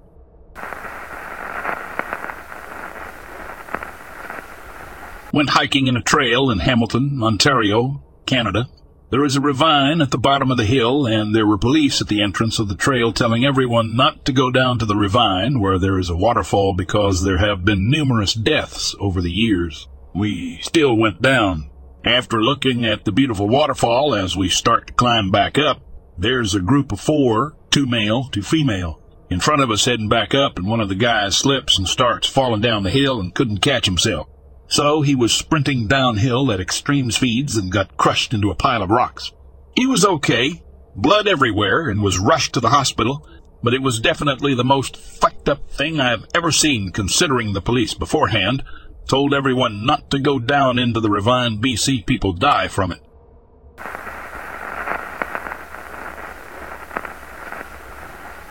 Went 5.32 5.50
hiking 5.50 5.86
in 5.88 5.96
a 5.96 6.02
trail 6.02 6.50
in 6.50 6.60
Hamilton, 6.60 7.20
Ontario, 7.22 8.02
Canada. 8.24 8.68
There 9.08 9.24
is 9.24 9.36
a 9.36 9.40
ravine 9.40 10.00
at 10.00 10.10
the 10.10 10.18
bottom 10.18 10.50
of 10.50 10.56
the 10.56 10.64
hill, 10.64 11.06
and 11.06 11.32
there 11.32 11.46
were 11.46 11.58
police 11.58 12.00
at 12.00 12.08
the 12.08 12.20
entrance 12.20 12.58
of 12.58 12.66
the 12.66 12.74
trail 12.74 13.12
telling 13.12 13.44
everyone 13.44 13.94
not 13.94 14.24
to 14.24 14.32
go 14.32 14.50
down 14.50 14.80
to 14.80 14.84
the 14.84 14.96
ravine 14.96 15.60
where 15.60 15.78
there 15.78 15.96
is 15.96 16.10
a 16.10 16.16
waterfall 16.16 16.74
because 16.74 17.22
there 17.22 17.38
have 17.38 17.64
been 17.64 17.88
numerous 17.88 18.34
deaths 18.34 18.96
over 18.98 19.20
the 19.20 19.30
years. 19.30 19.86
We 20.12 20.58
still 20.60 20.96
went 20.96 21.22
down. 21.22 21.70
After 22.04 22.42
looking 22.42 22.84
at 22.84 23.04
the 23.04 23.12
beautiful 23.12 23.48
waterfall 23.48 24.12
as 24.12 24.36
we 24.36 24.48
start 24.48 24.88
to 24.88 24.92
climb 24.92 25.30
back 25.30 25.56
up, 25.56 25.82
there's 26.18 26.56
a 26.56 26.60
group 26.60 26.90
of 26.90 27.00
four, 27.00 27.56
two 27.70 27.86
male, 27.86 28.24
two 28.24 28.42
female, 28.42 29.00
in 29.30 29.38
front 29.38 29.62
of 29.62 29.70
us 29.70 29.84
heading 29.84 30.08
back 30.08 30.34
up, 30.34 30.58
and 30.58 30.66
one 30.66 30.80
of 30.80 30.88
the 30.88 30.96
guys 30.96 31.36
slips 31.36 31.78
and 31.78 31.86
starts 31.86 32.28
falling 32.28 32.60
down 32.60 32.82
the 32.82 32.90
hill 32.90 33.20
and 33.20 33.34
couldn't 33.36 33.58
catch 33.58 33.86
himself. 33.86 34.26
So 34.68 35.02
he 35.02 35.14
was 35.14 35.32
sprinting 35.32 35.86
downhill 35.86 36.50
at 36.50 36.60
extreme 36.60 37.10
speeds 37.10 37.56
and 37.56 37.70
got 37.70 37.96
crushed 37.96 38.34
into 38.34 38.50
a 38.50 38.54
pile 38.54 38.82
of 38.82 38.90
rocks. 38.90 39.32
He 39.76 39.86
was 39.86 40.04
okay, 40.04 40.62
blood 40.94 41.28
everywhere, 41.28 41.88
and 41.88 42.02
was 42.02 42.18
rushed 42.18 42.54
to 42.54 42.60
the 42.60 42.70
hospital, 42.70 43.26
but 43.62 43.74
it 43.74 43.82
was 43.82 44.00
definitely 44.00 44.54
the 44.54 44.64
most 44.64 44.96
fucked 44.96 45.48
up 45.48 45.70
thing 45.70 46.00
I've 46.00 46.26
ever 46.34 46.50
seen 46.50 46.92
considering 46.92 47.52
the 47.52 47.60
police 47.60 47.94
beforehand 47.94 48.64
told 49.08 49.32
everyone 49.32 49.86
not 49.86 50.10
to 50.10 50.18
go 50.18 50.38
down 50.38 50.78
into 50.78 51.00
the 51.00 51.10
ravine 51.10 51.60
BC 51.62 52.06
people 52.06 52.32
die 52.32 52.68
from 52.68 52.92
it. 52.92 53.00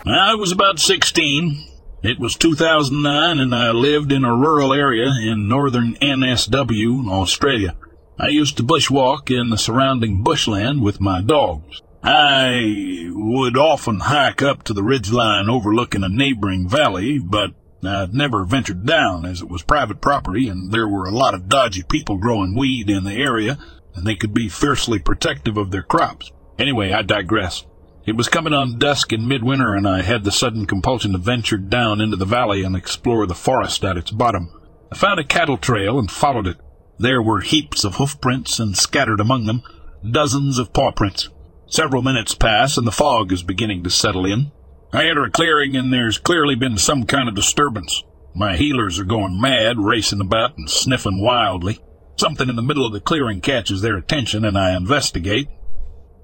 I 0.08 0.34
was 0.36 0.52
about 0.52 0.78
16, 0.78 1.66
it 2.06 2.20
was 2.20 2.36
2009 2.36 3.40
and 3.40 3.54
I 3.54 3.72
lived 3.72 4.12
in 4.12 4.24
a 4.24 4.34
rural 4.34 4.72
area 4.72 5.08
in 5.20 5.48
northern 5.48 5.96
NSW, 5.96 7.08
Australia. 7.10 7.74
I 8.18 8.28
used 8.28 8.56
to 8.56 8.62
bushwalk 8.62 9.30
in 9.30 9.50
the 9.50 9.58
surrounding 9.58 10.22
bushland 10.22 10.82
with 10.82 11.00
my 11.00 11.20
dogs. 11.20 11.82
I 12.04 13.08
would 13.10 13.58
often 13.58 14.00
hike 14.00 14.40
up 14.40 14.62
to 14.64 14.72
the 14.72 14.82
ridgeline 14.82 15.48
overlooking 15.48 16.04
a 16.04 16.08
neighboring 16.08 16.68
valley, 16.68 17.18
but 17.18 17.50
I'd 17.84 18.14
never 18.14 18.44
ventured 18.44 18.86
down 18.86 19.26
as 19.26 19.42
it 19.42 19.48
was 19.48 19.62
private 19.62 20.00
property 20.00 20.48
and 20.48 20.70
there 20.70 20.88
were 20.88 21.06
a 21.06 21.10
lot 21.10 21.34
of 21.34 21.48
dodgy 21.48 21.82
people 21.82 22.18
growing 22.18 22.54
weed 22.56 22.88
in 22.88 23.02
the 23.02 23.14
area 23.14 23.58
and 23.96 24.06
they 24.06 24.14
could 24.14 24.32
be 24.32 24.48
fiercely 24.48 25.00
protective 25.00 25.56
of 25.56 25.72
their 25.72 25.82
crops. 25.82 26.30
Anyway, 26.58 26.92
I 26.92 27.02
digress. 27.02 27.66
It 28.06 28.16
was 28.16 28.28
coming 28.28 28.52
on 28.52 28.78
dusk 28.78 29.12
in 29.12 29.26
midwinter, 29.26 29.74
and 29.74 29.86
I 29.86 30.02
had 30.02 30.22
the 30.22 30.30
sudden 30.30 30.64
compulsion 30.64 31.10
to 31.10 31.18
venture 31.18 31.58
down 31.58 32.00
into 32.00 32.16
the 32.16 32.24
valley 32.24 32.62
and 32.62 32.76
explore 32.76 33.26
the 33.26 33.34
forest 33.34 33.84
at 33.84 33.96
its 33.96 34.12
bottom. 34.12 34.52
I 34.92 34.96
found 34.96 35.18
a 35.18 35.24
cattle 35.24 35.58
trail 35.58 35.98
and 35.98 36.08
followed 36.08 36.46
it. 36.46 36.56
There 37.00 37.20
were 37.20 37.40
heaps 37.40 37.82
of 37.82 37.96
hoof 37.96 38.20
prints, 38.20 38.60
and 38.60 38.76
scattered 38.76 39.18
among 39.18 39.46
them, 39.46 39.62
dozens 40.08 40.60
of 40.60 40.72
paw 40.72 40.92
prints. 40.92 41.28
Several 41.66 42.00
minutes 42.00 42.32
pass, 42.32 42.78
and 42.78 42.86
the 42.86 42.92
fog 42.92 43.32
is 43.32 43.42
beginning 43.42 43.82
to 43.82 43.90
settle 43.90 44.24
in. 44.24 44.52
I 44.92 45.08
enter 45.08 45.24
a 45.24 45.30
clearing, 45.30 45.74
and 45.74 45.92
there's 45.92 46.16
clearly 46.16 46.54
been 46.54 46.78
some 46.78 47.06
kind 47.06 47.28
of 47.28 47.34
disturbance. 47.34 48.04
My 48.36 48.56
heelers 48.56 49.00
are 49.00 49.04
going 49.04 49.40
mad, 49.40 49.80
racing 49.80 50.20
about 50.20 50.56
and 50.56 50.70
sniffing 50.70 51.20
wildly. 51.20 51.80
Something 52.16 52.48
in 52.48 52.54
the 52.54 52.62
middle 52.62 52.86
of 52.86 52.92
the 52.92 53.00
clearing 53.00 53.40
catches 53.40 53.82
their 53.82 53.96
attention, 53.96 54.44
and 54.44 54.56
I 54.56 54.76
investigate. 54.76 55.48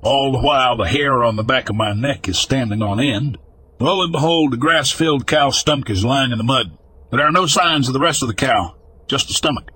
All 0.03 0.33
the 0.33 0.41
while 0.41 0.77
the 0.77 0.89
hair 0.89 1.23
on 1.23 1.37
the 1.37 1.45
back 1.45 1.71
of 1.71 1.77
my 1.77 1.93
neck 1.93 2.29
is 2.29 2.37
standing 2.37 2.83
on 2.83 2.99
end. 2.99 3.39
Lo 3.79 4.03
and 4.03 4.11
behold, 4.11 4.53
the 4.53 4.57
grass-filled 4.57 5.29
cow's 5.29 5.57
stomach 5.57 5.89
is 5.91 6.05
lying 6.05 6.33
in 6.33 6.39
the 6.39 6.45
mud. 6.45 6.77
There 7.13 7.21
are 7.21 7.31
no 7.31 7.47
signs 7.47 7.87
of 7.87 7.95
the 7.95 8.01
rest 8.01 8.21
of 8.21 8.27
the 8.27 8.35
cow, 8.35 8.75
just 9.07 9.29
the 9.29 9.35
stomach. 9.35 9.71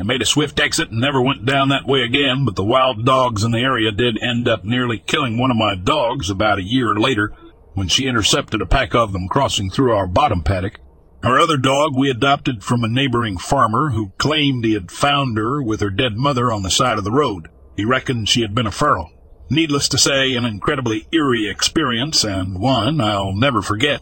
I 0.00 0.04
made 0.04 0.22
a 0.22 0.26
swift 0.26 0.58
exit 0.58 0.90
and 0.90 0.98
never 0.98 1.20
went 1.20 1.44
down 1.44 1.68
that 1.68 1.86
way 1.86 2.00
again, 2.00 2.46
but 2.46 2.56
the 2.56 2.64
wild 2.64 3.04
dogs 3.04 3.44
in 3.44 3.50
the 3.50 3.58
area 3.58 3.92
did 3.92 4.22
end 4.22 4.48
up 4.48 4.64
nearly 4.64 4.98
killing 4.98 5.36
one 5.36 5.50
of 5.50 5.58
my 5.58 5.74
dogs 5.74 6.30
about 6.30 6.58
a 6.58 6.62
year 6.62 6.94
later 6.94 7.34
when 7.74 7.88
she 7.88 8.06
intercepted 8.06 8.62
a 8.62 8.66
pack 8.66 8.94
of 8.94 9.12
them 9.12 9.28
crossing 9.28 9.68
through 9.68 9.92
our 9.92 10.06
bottom 10.06 10.42
paddock. 10.42 10.80
Our 11.22 11.38
other 11.38 11.58
dog 11.58 11.94
we 11.94 12.08
adopted 12.08 12.64
from 12.64 12.82
a 12.82 12.88
neighboring 12.88 13.36
farmer 13.36 13.90
who 13.90 14.12
claimed 14.16 14.64
he 14.64 14.72
had 14.72 14.90
found 14.90 15.36
her 15.36 15.62
with 15.62 15.82
her 15.82 15.90
dead 15.90 16.16
mother 16.16 16.50
on 16.50 16.62
the 16.62 16.70
side 16.70 16.96
of 16.96 17.04
the 17.04 17.12
road. 17.12 17.48
He 17.76 17.84
reckoned 17.84 18.30
she 18.30 18.40
had 18.40 18.54
been 18.54 18.66
a 18.66 18.70
feral. 18.70 19.10
Needless 19.52 19.88
to 19.88 19.98
say, 19.98 20.34
an 20.36 20.44
incredibly 20.44 21.08
eerie 21.10 21.50
experience 21.50 22.22
and 22.22 22.60
one 22.60 23.00
I'll 23.00 23.34
never 23.34 23.62
forget. 23.62 24.00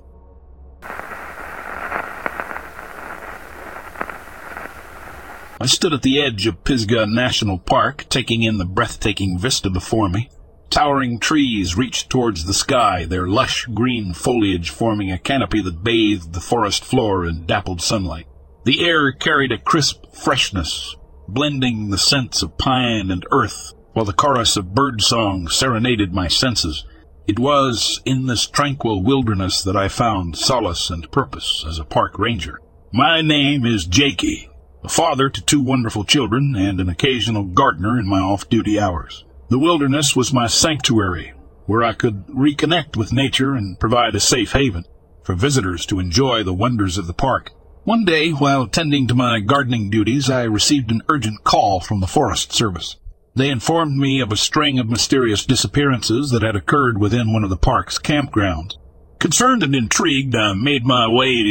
I 5.60 5.66
stood 5.66 5.94
at 5.94 6.02
the 6.02 6.20
edge 6.20 6.46
of 6.46 6.62
Pisgah 6.64 7.06
National 7.06 7.58
Park, 7.58 8.04
taking 8.10 8.42
in 8.42 8.58
the 8.58 8.66
breathtaking 8.66 9.38
vista 9.38 9.70
before 9.70 10.10
me. 10.10 10.28
Towering 10.68 11.18
trees 11.18 11.78
reached 11.78 12.10
towards 12.10 12.44
the 12.44 12.52
sky, 12.52 13.06
their 13.06 13.26
lush 13.26 13.64
green 13.72 14.12
foliage 14.12 14.68
forming 14.68 15.10
a 15.10 15.18
canopy 15.18 15.62
that 15.62 15.82
bathed 15.82 16.34
the 16.34 16.40
forest 16.40 16.84
floor 16.84 17.24
in 17.24 17.46
dappled 17.46 17.80
sunlight. 17.80 18.26
The 18.64 18.86
air 18.86 19.12
carried 19.12 19.50
a 19.50 19.58
crisp 19.58 20.14
freshness, 20.14 20.94
blending 21.26 21.88
the 21.88 21.96
scents 21.96 22.42
of 22.42 22.58
pine 22.58 23.10
and 23.10 23.24
earth, 23.32 23.72
while 23.98 24.04
the 24.04 24.12
chorus 24.12 24.56
of 24.56 24.76
birdsong 24.76 25.48
serenaded 25.48 26.14
my 26.14 26.28
senses. 26.28 26.84
It 27.26 27.36
was 27.36 28.00
in 28.04 28.26
this 28.26 28.46
tranquil 28.46 29.02
wilderness 29.02 29.60
that 29.64 29.76
I 29.76 29.88
found 29.88 30.38
solace 30.38 30.88
and 30.88 31.10
purpose 31.10 31.64
as 31.66 31.80
a 31.80 31.84
park 31.84 32.16
ranger. 32.16 32.60
My 32.92 33.22
name 33.22 33.66
is 33.66 33.86
Jakey, 33.86 34.48
a 34.84 34.88
father 34.88 35.28
to 35.28 35.42
two 35.42 35.60
wonderful 35.60 36.04
children 36.04 36.54
and 36.54 36.78
an 36.78 36.88
occasional 36.88 37.42
gardener 37.42 37.98
in 37.98 38.08
my 38.08 38.20
off-duty 38.20 38.78
hours. 38.78 39.24
The 39.48 39.58
wilderness 39.58 40.14
was 40.14 40.32
my 40.32 40.46
sanctuary, 40.46 41.32
where 41.66 41.82
I 41.82 41.92
could 41.92 42.28
reconnect 42.28 42.96
with 42.96 43.12
nature 43.12 43.54
and 43.56 43.80
provide 43.80 44.14
a 44.14 44.20
safe 44.20 44.52
haven 44.52 44.84
for 45.24 45.34
visitors 45.34 45.84
to 45.86 45.98
enjoy 45.98 46.44
the 46.44 46.54
wonders 46.54 46.98
of 46.98 47.08
the 47.08 47.14
park. 47.14 47.50
One 47.82 48.04
day, 48.04 48.30
while 48.30 48.68
tending 48.68 49.08
to 49.08 49.16
my 49.16 49.40
gardening 49.40 49.90
duties, 49.90 50.30
I 50.30 50.44
received 50.44 50.92
an 50.92 51.02
urgent 51.08 51.42
call 51.42 51.80
from 51.80 51.98
the 51.98 52.06
Forest 52.06 52.52
Service. 52.52 52.94
They 53.38 53.50
informed 53.50 53.96
me 53.96 54.18
of 54.18 54.32
a 54.32 54.36
string 54.36 54.80
of 54.80 54.90
mysterious 54.90 55.46
disappearances 55.46 56.30
that 56.30 56.42
had 56.42 56.56
occurred 56.56 56.98
within 56.98 57.32
one 57.32 57.44
of 57.44 57.50
the 57.50 57.56
park's 57.56 57.96
campgrounds. 57.96 58.76
Concerned 59.20 59.62
and 59.62 59.76
intrigued, 59.76 60.34
I 60.34 60.54
made 60.54 60.84
my 60.84 61.06
way 61.06 61.44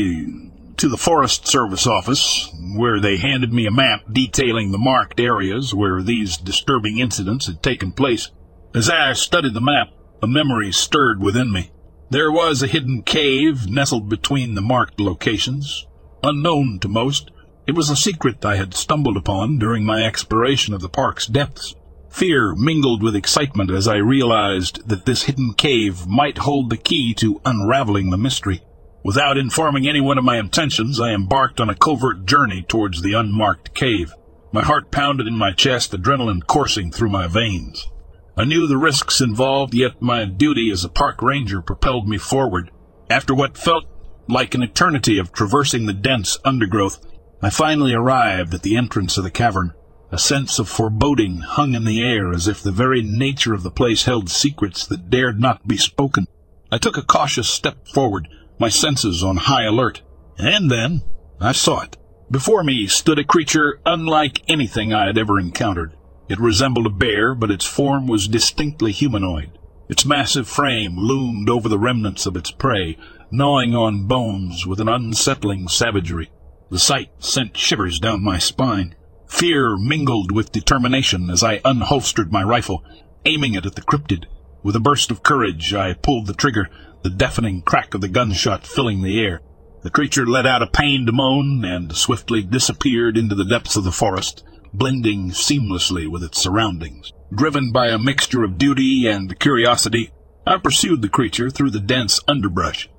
to 0.76 0.89
the 0.89 0.97
Forest 0.97 1.47
Service 1.47 1.88
office, 1.88 2.52
where 2.76 3.00
they 3.00 3.15
handed 3.15 3.54
me 3.54 3.65
a 3.65 3.71
map 3.71 4.02
detailing 4.12 4.73
the 4.73 4.78
marked 4.78 5.21
areas 5.21 5.73
where 5.73 6.04
these 6.04 6.36
disturbing 6.36 6.97
incidents 6.97 7.47
had 7.47 7.63
taken 7.63 7.93
place. 7.93 8.32
As 8.76 8.89
I 8.89 9.13
studied 9.13 9.54
the 9.54 9.62
map, 9.62 9.88
a 10.21 10.28
memory 10.28 10.73
stirred 10.73 11.21
within 11.21 11.54
me. 11.54 11.71
There 12.10 12.34
was 12.34 12.62
a 12.62 12.67
hidden 12.67 13.02
cave 13.02 13.69
nestled 13.69 14.10
between 14.10 14.56
the 14.56 14.62
marked 14.62 15.00
locations, 15.00 15.88
unknown 16.21 16.80
to 16.82 16.89
most. 16.89 17.32
It 17.65 17.76
was 17.76 17.89
a 17.89 17.95
secret 17.97 18.45
I 18.45 18.56
had 18.56 18.73
stumbled 18.73 19.17
upon 19.17 19.58
during 19.58 19.84
my 19.84 20.04
exploration 20.04 20.73
of 20.73 20.82
the 20.82 20.89
park's 20.89 21.28
depths. 21.28 21.76
Fear 22.10 22.56
mingled 22.56 23.04
with 23.04 23.15
excitement 23.15 23.70
as 23.70 23.88
I 23.88 23.98
realized 23.98 24.88
that 24.88 25.06
this 25.06 25.24
hidden 25.24 25.54
cave 25.54 26.08
might 26.08 26.39
hold 26.39 26.70
the 26.70 26.78
key 26.78 27.13
to 27.15 27.41
unraveling 27.46 28.10
the 28.10 28.17
mystery. 28.17 28.63
Without 29.04 29.38
informing 29.38 29.88
anyone 29.88 30.17
of 30.17 30.24
my 30.24 30.38
intentions, 30.38 31.00
I 31.00 31.13
embarked 31.13 31.62
on 31.62 31.70
a 31.70 31.76
covert 31.76 32.26
journey 32.26 32.63
towards 32.67 33.02
the 33.02 33.13
unmarked 33.13 33.74
cave. 33.74 34.13
My 34.52 34.63
heart 34.63 34.91
pounded 34.91 35.28
in 35.28 35.38
my 35.38 35.52
chest, 35.52 35.91
adrenaline 35.91 36.46
coursing 36.48 36.91
through 36.91 37.10
my 37.10 37.28
veins. 37.28 37.88
I 38.36 38.46
knew 38.46 38.67
the 38.67 38.78
risks 38.78 39.22
involved, 39.22 39.74
yet 39.74 40.02
my 40.02 40.26
duty 40.26 40.72
as 40.72 40.84
a 40.84 40.89
park 40.89 41.22
ranger 41.22 41.62
propelled 41.62 42.08
me 42.08 42.17
forward. 42.17 42.72
After 43.10 43.34
what 43.34 43.58
felt 43.58 43.86
like 44.28 44.56
an 44.56 44.63
eternity 44.63 45.17
of 45.20 45.32
traversing 45.32 45.86
the 45.86 45.93
dense 45.93 46.38
undergrowth, 46.43 47.00
I 47.41 47.50
finally 47.50 47.93
arrived 47.93 48.54
at 48.54 48.63
the 48.63 48.78
entrance 48.78 49.17
of 49.17 49.24
the 49.24 49.32
cavern. 49.32 49.74
A 50.10 50.17
sense 50.17 50.58
of 50.58 50.70
foreboding 50.70 51.39
hung 51.39 51.76
in 51.76 51.84
the 51.84 52.02
air 52.02 52.32
as 52.32 52.48
if 52.48 52.63
the 52.63 52.72
very 52.72 53.02
nature 53.02 53.54
of 53.54 53.63
the 53.63 53.72
place 53.72 54.06
held 54.06 54.30
secrets 54.30 54.86
that 54.88 55.10
dared 55.10 55.39
not 55.39 55.67
be 55.67 55.76
spoken. 55.76 56.28
I 56.72 56.78
took 56.78 56.98
a 56.98 57.02
cautious 57.04 57.50
step 57.50 57.88
forward, 57.88 58.30
my 58.58 58.70
senses 58.70 59.22
on 59.22 59.36
high 59.36 59.65
alert. 59.65 60.02
And 60.38 60.72
then 60.72 61.02
I 61.41 61.52
saw 61.52 61.82
it. 61.82 61.98
Before 62.32 62.63
me 62.63 62.88
stood 62.88 63.20
a 63.20 63.24
creature 63.24 63.80
unlike 63.86 64.43
anything 64.48 64.93
I 64.93 65.08
had 65.08 65.17
ever 65.17 65.39
encountered. 65.39 65.93
It 66.30 66.39
resembled 66.39 66.86
a 66.86 66.89
bear, 66.89 67.36
but 67.36 67.52
its 67.52 67.65
form 67.65 68.08
was 68.08 68.28
distinctly 68.28 68.91
humanoid. 68.91 69.58
Its 69.89 70.06
massive 70.06 70.48
frame 70.48 70.98
loomed 70.98 71.50
over 71.50 71.70
the 71.70 71.80
remnants 71.80 72.26
of 72.26 72.36
its 72.36 72.52
prey, 72.52 72.98
gnawing 73.32 73.76
on 73.76 74.08
bones 74.08 74.65
with 74.65 74.82
an 74.82 74.89
unsettling 74.89 75.67
savagery. 75.67 76.30
The 76.70 76.80
sight 76.80 77.12
sent 77.20 77.56
shivers 77.56 78.00
down 78.00 78.24
my 78.24 78.39
spine. 78.39 78.96
Fear 79.28 79.78
mingled 79.78 80.32
with 80.32 80.52
determination 80.52 81.30
as 81.30 81.44
I 81.44 81.60
unholstered 81.60 82.32
my 82.32 82.44
rifle, 82.44 82.84
aiming 83.26 83.54
it 83.54 83.66
at 83.66 83.76
the 83.76 83.82
cryptid. 83.82 84.26
With 84.63 84.76
a 84.76 84.80
burst 84.80 85.12
of 85.12 85.24
courage, 85.24 85.74
I 85.74 85.94
pulled 85.94 86.28
the 86.28 86.34
trigger, 86.34 86.70
the 87.04 87.10
deafening 87.10 87.62
crack 87.62 87.94
of 87.94 88.02
the 88.02 88.08
gunshot 88.08 88.66
filling 88.66 89.04
the 89.04 89.20
air. 89.20 89.42
The 89.84 89.92
creature 89.92 90.26
let 90.26 90.46
out 90.46 90.63
a 90.63 90.68
pained 90.68 91.12
moan 91.13 91.63
and 91.63 91.96
swiftly 91.96 92.42
disappeared 92.42 93.18
into 93.18 93.36
the 93.36 93.46
depths 93.46 93.76
of 93.76 93.84
the 93.84 93.92
forest, 93.92 94.44
blending 94.74 95.30
seamlessly 95.30 96.10
with 96.10 96.24
its 96.24 96.42
surroundings. 96.42 97.13
Driven 97.34 97.72
by 97.72 97.88
a 97.90 98.00
mixture 98.00 98.44
of 98.44 98.58
duty 98.58 99.08
and 99.08 99.40
curiosity, 99.40 100.12
I 100.46 100.58
pursued 100.58 101.02
the 101.02 101.10
creature 101.10 101.50
through 101.50 101.72
the 101.72 101.80
dense 101.80 102.20
underbrush. 102.28 102.90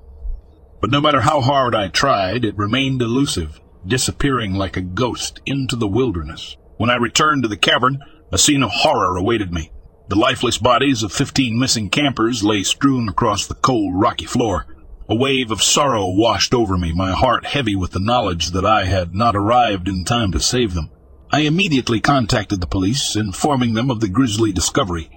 But 0.80 0.90
no 0.90 1.00
matter 1.00 1.22
how 1.22 1.40
hard 1.40 1.74
I 1.74 1.88
tried, 1.88 2.44
it 2.44 2.56
remained 2.56 3.02
elusive, 3.02 3.60
disappearing 3.86 4.54
like 4.54 4.76
a 4.76 4.82
ghost 4.82 5.40
into 5.46 5.76
the 5.76 5.88
wilderness. 5.88 6.56
When 6.76 6.90
I 6.90 6.96
returned 6.96 7.42
to 7.42 7.48
the 7.48 7.56
cavern, 7.56 8.00
a 8.30 8.38
scene 8.38 8.62
of 8.62 8.70
horror 8.70 9.16
awaited 9.16 9.52
me. 9.52 9.72
The 10.08 10.16
lifeless 10.16 10.58
bodies 10.58 11.02
of 11.02 11.12
fifteen 11.12 11.58
missing 11.58 11.90
campers 11.90 12.42
lay 12.42 12.62
strewn 12.62 13.08
across 13.08 13.46
the 13.46 13.54
cold, 13.54 13.92
rocky 13.94 14.26
floor. 14.26 14.66
A 15.08 15.14
wave 15.14 15.50
of 15.50 15.62
sorrow 15.62 16.06
washed 16.06 16.54
over 16.54 16.76
me, 16.76 16.92
my 16.92 17.12
heart 17.12 17.46
heavy 17.46 17.74
with 17.74 17.92
the 17.92 18.00
knowledge 18.00 18.50
that 18.50 18.64
I 18.64 18.84
had 18.84 19.14
not 19.14 19.36
arrived 19.36 19.88
in 19.88 20.04
time 20.04 20.32
to 20.32 20.40
save 20.40 20.74
them. 20.74 20.90
I 21.30 21.40
immediately 21.40 22.00
contacted 22.00 22.60
the 22.60 22.66
police, 22.66 23.16
informing 23.16 23.74
them 23.74 23.90
of 23.90 24.00
the 24.00 24.08
grisly 24.08 24.52
discovery. 24.52 25.10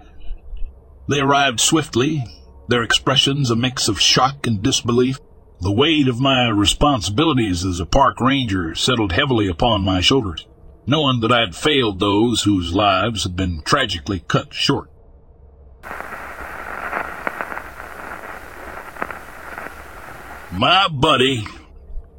They 1.08 1.20
arrived 1.20 1.60
swiftly, 1.60 2.26
their 2.68 2.84
expressions 2.84 3.52
a 3.52 3.56
mix 3.56 3.88
of 3.88 4.00
shock 4.00 4.48
and 4.48 4.62
disbelief. 4.62 5.20
The 5.62 5.72
weight 5.72 6.08
of 6.08 6.20
my 6.20 6.50
responsibilities 6.50 7.64
as 7.64 7.80
a 7.80 7.86
park 7.86 8.20
ranger 8.20 8.76
settled 8.76 9.14
heavily 9.14 9.48
upon 9.48 9.84
my 9.84 10.02
shoulders 10.02 10.46
knowing 10.88 11.20
that 11.22 11.32
I 11.32 11.42
had 11.42 11.56
failed 11.56 12.00
those 12.00 12.44
whose 12.44 12.74
lives 12.74 13.24
had 13.24 13.36
been 13.36 13.62
tragically 13.62 14.20
cut 14.28 14.54
short. 14.54 14.90
My 20.52 20.88
buddy, 20.90 21.46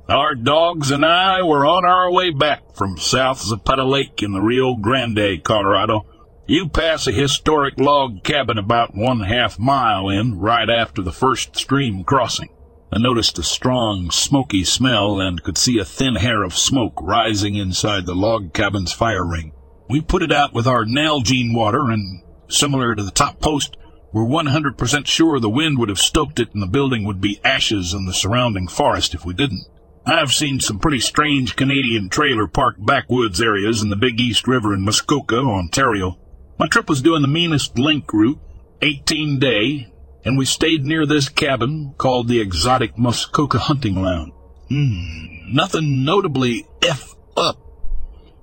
our 0.09 0.35
dogs 0.35 0.91
and 0.91 1.05
I 1.05 1.43
were 1.43 1.67
on 1.67 1.85
our 1.85 2.11
way 2.11 2.31
back 2.31 2.75
from 2.75 2.97
South 2.97 3.41
Zapata 3.43 3.85
Lake 3.85 4.23
in 4.23 4.33
the 4.33 4.41
Rio 4.41 4.75
Grande, 4.75 5.43
Colorado. 5.45 6.07
You 6.47 6.69
pass 6.69 7.07
a 7.07 7.13
historic 7.13 7.79
log 7.79 8.25
cabin 8.25 8.59
about 8.59 8.95
one 8.95 9.21
half 9.21 9.59
mile 9.59 10.09
in 10.09 10.39
right 10.39 10.69
after 10.69 11.03
the 11.03 11.13
first 11.13 11.57
stream 11.57 12.05
crossing. 12.05 12.49
I 12.95 12.99
noticed 12.99 13.39
a 13.39 13.43
strong, 13.43 14.11
smoky 14.11 14.65
smell 14.65 15.19
and 15.19 15.43
could 15.43 15.57
see 15.57 15.79
a 15.79 15.85
thin 15.85 16.17
hair 16.17 16.43
of 16.43 16.53
smoke 16.53 17.01
rising 17.01 17.55
inside 17.55 18.05
the 18.05 18.15
log 18.15 18.53
cabin's 18.53 18.93
fire 18.93 19.27
ring. 19.27 19.53
We 19.89 20.03
put 20.03 20.23
it 20.23 20.31
out 20.31 20.53
with 20.53 20.67
our 20.67 20.85
Nalgene 20.85 21.55
water, 21.55 21.89
and 21.91 22.23
similar 22.49 22.95
to 22.95 23.03
the 23.03 23.11
top 23.11 23.41
post, 23.41 23.79
we're 24.13 24.27
100% 24.27 25.07
sure 25.07 25.41
the 25.41 25.49
wind 25.49 25.79
would 25.79 25.89
have 25.89 25.99
stoked 25.99 26.39
it 26.39 26.53
and 26.53 26.63
the 26.63 26.67
building 26.67 27.05
would 27.05 27.19
be 27.19 27.41
ashes 27.43 27.95
in 27.95 28.05
the 28.05 28.13
surrounding 28.13 28.69
forest 28.69 29.15
if 29.15 29.25
we 29.25 29.33
didn't. 29.33 29.65
I've 30.05 30.33
seen 30.33 30.61
some 30.61 30.79
pretty 30.79 31.01
strange 31.01 31.57
Canadian 31.57 32.11
trailer 32.11 32.47
park 32.47 32.77
backwoods 32.79 33.41
areas 33.41 33.81
in 33.81 33.89
the 33.89 33.97
Big 33.97 34.21
East 34.21 34.47
River 34.47 34.75
in 34.75 34.85
Muskoka, 34.85 35.39
Ontario. 35.39 36.19
My 36.59 36.67
trip 36.67 36.91
was 36.91 37.01
doing 37.01 37.23
the 37.23 37.29
meanest 37.29 37.79
link 37.79 38.13
route, 38.13 38.39
18 38.83 39.39
day, 39.39 39.92
and 40.25 40.39
we 40.39 40.45
stayed 40.45 40.85
near 40.85 41.07
this 41.07 41.29
cabin 41.29 41.95
called 41.99 42.29
the 42.29 42.41
Exotic 42.41 42.97
Muskoka 42.97 43.59
Hunting 43.59 44.01
Lounge. 44.01 44.33
Hmm, 44.69 45.55
nothing 45.55 46.05
notably 46.05 46.67
F 46.83 47.15
up. 47.37 47.59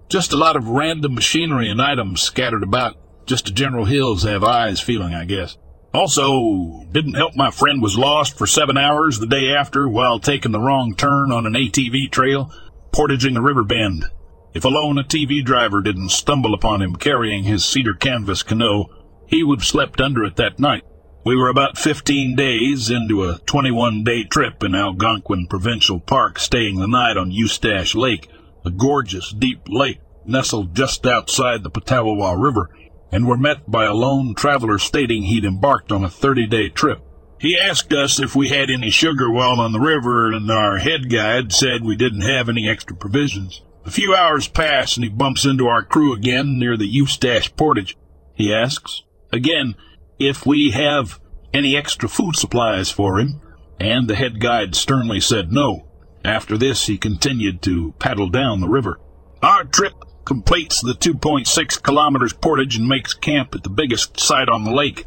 Just 0.09 0.33
a 0.33 0.37
lot 0.37 0.55
of 0.55 0.67
random 0.67 1.15
machinery 1.15 1.69
and 1.69 1.81
items 1.81 2.21
scattered 2.21 2.63
about. 2.63 2.97
Just 3.25 3.49
a 3.49 3.53
general 3.53 3.85
hills 3.85 4.23
have 4.23 4.43
eyes 4.43 4.79
feeling, 4.79 5.13
I 5.13 5.25
guess. 5.25 5.57
Also, 5.93 6.85
didn't 6.91 7.15
help 7.15 7.35
my 7.35 7.49
friend 7.49 7.81
was 7.81 7.97
lost 7.97 8.37
for 8.37 8.45
seven 8.45 8.77
hours 8.77 9.19
the 9.19 9.27
day 9.27 9.53
after 9.55 9.87
while 9.87 10.19
taking 10.19 10.51
the 10.51 10.59
wrong 10.59 10.93
turn 10.95 11.31
on 11.31 11.45
an 11.45 11.53
ATV 11.53 12.11
trail, 12.11 12.51
portaging 12.91 13.37
a 13.37 13.41
river 13.41 13.63
bend. 13.63 14.05
If 14.53 14.65
alone 14.65 14.97
ATV 14.97 15.43
driver 15.45 15.81
didn't 15.81 16.09
stumble 16.09 16.53
upon 16.53 16.81
him 16.81 16.95
carrying 16.95 17.43
his 17.43 17.65
cedar 17.65 17.93
canvas 17.93 18.43
canoe, 18.43 18.85
he 19.27 19.43
would 19.43 19.59
have 19.59 19.67
slept 19.67 20.01
under 20.01 20.23
it 20.23 20.35
that 20.37 20.59
night. 20.59 20.83
We 21.25 21.35
were 21.35 21.49
about 21.49 21.77
15 21.77 22.37
days 22.37 22.89
into 22.89 23.25
a 23.25 23.39
21 23.39 24.05
day 24.05 24.23
trip 24.23 24.63
in 24.63 24.73
Algonquin 24.73 25.47
Provincial 25.47 25.99
Park, 25.99 26.39
staying 26.39 26.79
the 26.79 26.87
night 26.87 27.17
on 27.17 27.29
Eustache 27.29 27.93
Lake, 27.93 28.29
a 28.63 28.71
gorgeous 28.71 29.31
deep 29.31 29.67
lake 29.67 29.99
nestled 30.25 30.73
just 30.73 31.05
outside 31.05 31.63
the 31.63 31.69
Petawawa 31.69 32.41
River, 32.41 32.69
and 33.11 33.27
were 33.27 33.35
met 33.35 33.69
by 33.69 33.83
a 33.83 33.93
lone 33.93 34.33
traveler 34.33 34.77
stating 34.77 35.23
he'd 35.23 35.43
embarked 35.43 35.91
on 35.91 36.05
a 36.05 36.09
30 36.09 36.47
day 36.47 36.69
trip. 36.69 37.01
He 37.37 37.59
asked 37.59 37.91
us 37.91 38.17
if 38.21 38.33
we 38.33 38.47
had 38.47 38.69
any 38.69 38.89
sugar 38.89 39.29
while 39.29 39.59
on 39.59 39.73
the 39.73 39.79
river, 39.81 40.31
and 40.31 40.49
our 40.49 40.77
head 40.77 41.09
guide 41.11 41.51
said 41.51 41.83
we 41.83 41.97
didn't 41.97 42.21
have 42.21 42.47
any 42.47 42.69
extra 42.69 42.95
provisions. 42.95 43.61
A 43.85 43.91
few 43.91 44.15
hours 44.15 44.47
pass 44.47 44.95
and 44.95 45.03
he 45.03 45.09
bumps 45.09 45.45
into 45.45 45.67
our 45.67 45.83
crew 45.83 46.13
again 46.13 46.57
near 46.57 46.77
the 46.77 46.87
Eustache 46.87 47.53
Portage. 47.57 47.97
He 48.35 48.53
asks, 48.53 49.03
again, 49.33 49.75
if 50.19 50.45
we 50.45 50.71
have 50.71 51.19
any 51.53 51.75
extra 51.75 52.09
food 52.09 52.35
supplies 52.35 52.91
for 52.91 53.19
him, 53.19 53.41
and 53.79 54.07
the 54.07 54.15
head 54.15 54.39
guide 54.39 54.75
sternly 54.75 55.19
said 55.19 55.51
no. 55.51 55.87
After 56.23 56.57
this, 56.57 56.85
he 56.85 56.97
continued 56.97 57.61
to 57.63 57.93
paddle 57.97 58.29
down 58.29 58.59
the 58.59 58.67
river. 58.67 58.99
Our 59.41 59.63
trip 59.63 59.93
completes 60.25 60.81
the 60.81 60.93
2.6 60.93 61.81
kilometers 61.81 62.33
portage 62.33 62.75
and 62.75 62.87
makes 62.87 63.13
camp 63.13 63.55
at 63.55 63.63
the 63.63 63.69
biggest 63.69 64.19
site 64.19 64.49
on 64.49 64.63
the 64.65 64.71
lake. 64.71 65.05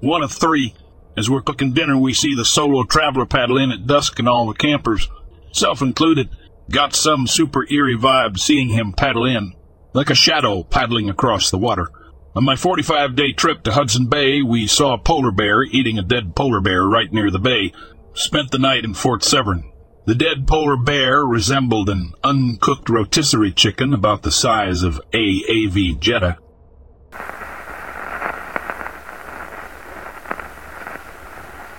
One 0.00 0.22
of 0.22 0.32
three. 0.32 0.74
As 1.16 1.30
we're 1.30 1.42
cooking 1.42 1.72
dinner, 1.72 1.96
we 1.96 2.12
see 2.12 2.34
the 2.34 2.44
solo 2.44 2.82
traveler 2.82 3.24
paddle 3.24 3.56
in 3.56 3.70
at 3.70 3.86
dusk, 3.86 4.18
and 4.18 4.28
all 4.28 4.48
the 4.48 4.54
campers, 4.54 5.08
self 5.52 5.80
included, 5.80 6.28
got 6.68 6.94
some 6.94 7.28
super 7.28 7.64
eerie 7.70 7.96
vibe 7.96 8.38
seeing 8.38 8.70
him 8.70 8.92
paddle 8.92 9.24
in, 9.24 9.54
like 9.92 10.10
a 10.10 10.14
shadow 10.14 10.64
paddling 10.64 11.08
across 11.08 11.50
the 11.50 11.58
water. 11.58 11.88
On 12.36 12.42
my 12.44 12.56
45 12.56 13.14
day 13.14 13.30
trip 13.30 13.62
to 13.62 13.70
Hudson 13.70 14.08
Bay, 14.08 14.42
we 14.42 14.66
saw 14.66 14.94
a 14.94 14.98
polar 14.98 15.30
bear 15.30 15.62
eating 15.62 16.00
a 16.00 16.02
dead 16.02 16.34
polar 16.34 16.60
bear 16.60 16.82
right 16.82 17.12
near 17.12 17.30
the 17.30 17.38
bay. 17.38 17.72
Spent 18.12 18.50
the 18.50 18.58
night 18.58 18.84
in 18.84 18.92
Fort 18.92 19.22
Severn. 19.22 19.70
The 20.06 20.16
dead 20.16 20.48
polar 20.48 20.76
bear 20.76 21.24
resembled 21.24 21.88
an 21.88 22.12
uncooked 22.24 22.90
rotisserie 22.90 23.52
chicken 23.52 23.94
about 23.94 24.24
the 24.24 24.32
size 24.32 24.82
of 24.82 25.00
AAV 25.12 26.00
Jetta. 26.00 26.38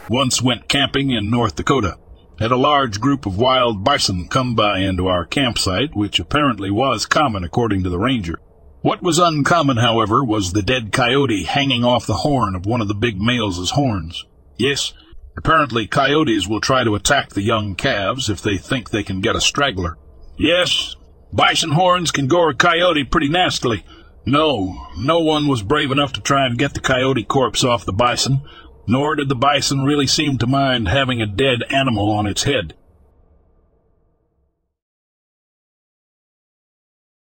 Once 0.10 0.42
went 0.42 0.70
camping 0.70 1.12
in 1.12 1.30
North 1.30 1.58
Dakota. 1.58 1.98
Had 2.40 2.52
a 2.52 2.58
large 2.58 3.02
group 3.02 3.26
of 3.26 3.38
wild 3.38 3.84
bison 3.84 4.30
come 4.30 4.56
by 4.56 4.80
into 4.80 5.08
our 5.08 5.26
campsite, 5.26 5.94
which 5.98 6.18
apparently 6.18 6.72
was 6.72 7.06
common 7.06 7.44
according 7.44 7.84
to 7.84 7.90
the 7.90 8.00
ranger. 8.00 8.40
What 8.86 9.02
was 9.02 9.18
uncommon, 9.18 9.78
however, 9.78 10.24
was 10.24 10.54
the 10.54 10.62
dead 10.62 10.92
coyote 10.92 11.46
hanging 11.46 11.84
off 11.84 12.06
the 12.06 12.18
horn 12.18 12.54
of 12.54 12.68
one 12.68 12.82
of 12.82 12.88
the 12.88 12.94
big 12.94 13.20
males' 13.20 13.72
horns. 13.72 14.26
Yes, 14.58 14.94
apparently 15.36 15.88
coyotes 15.88 16.48
will 16.48 16.62
try 16.62 16.84
to 16.84 16.94
attack 16.94 17.30
the 17.30 17.42
young 17.42 17.74
calves 17.74 18.30
if 18.30 18.44
they 18.44 18.60
think 18.60 18.92
they 18.92 19.02
can 19.02 19.22
get 19.22 19.36
a 19.36 19.42
straggler. 19.42 19.98
Yes, 20.38 20.96
bison 21.34 21.72
horns 21.72 22.12
can 22.12 22.28
gore 22.28 22.52
a 22.52 22.54
coyote 22.54 23.06
pretty 23.06 23.28
nastily. 23.28 23.84
No, 24.24 24.76
no 25.00 25.18
one 25.18 25.48
was 25.48 25.64
brave 25.64 25.90
enough 25.90 26.14
to 26.14 26.22
try 26.22 26.46
and 26.46 26.56
get 26.56 26.76
the 26.76 26.80
coyote 26.80 27.24
corpse 27.24 27.64
off 27.64 27.86
the 27.86 27.92
bison, 27.92 28.44
nor 28.86 29.16
did 29.16 29.30
the 29.30 29.36
bison 29.36 29.84
really 29.84 30.06
seem 30.06 30.38
to 30.38 30.46
mind 30.46 30.90
having 30.90 31.24
a 31.24 31.26
dead 31.26 31.64
animal 31.72 32.12
on 32.12 32.28
its 32.28 32.44
head. 32.44 32.76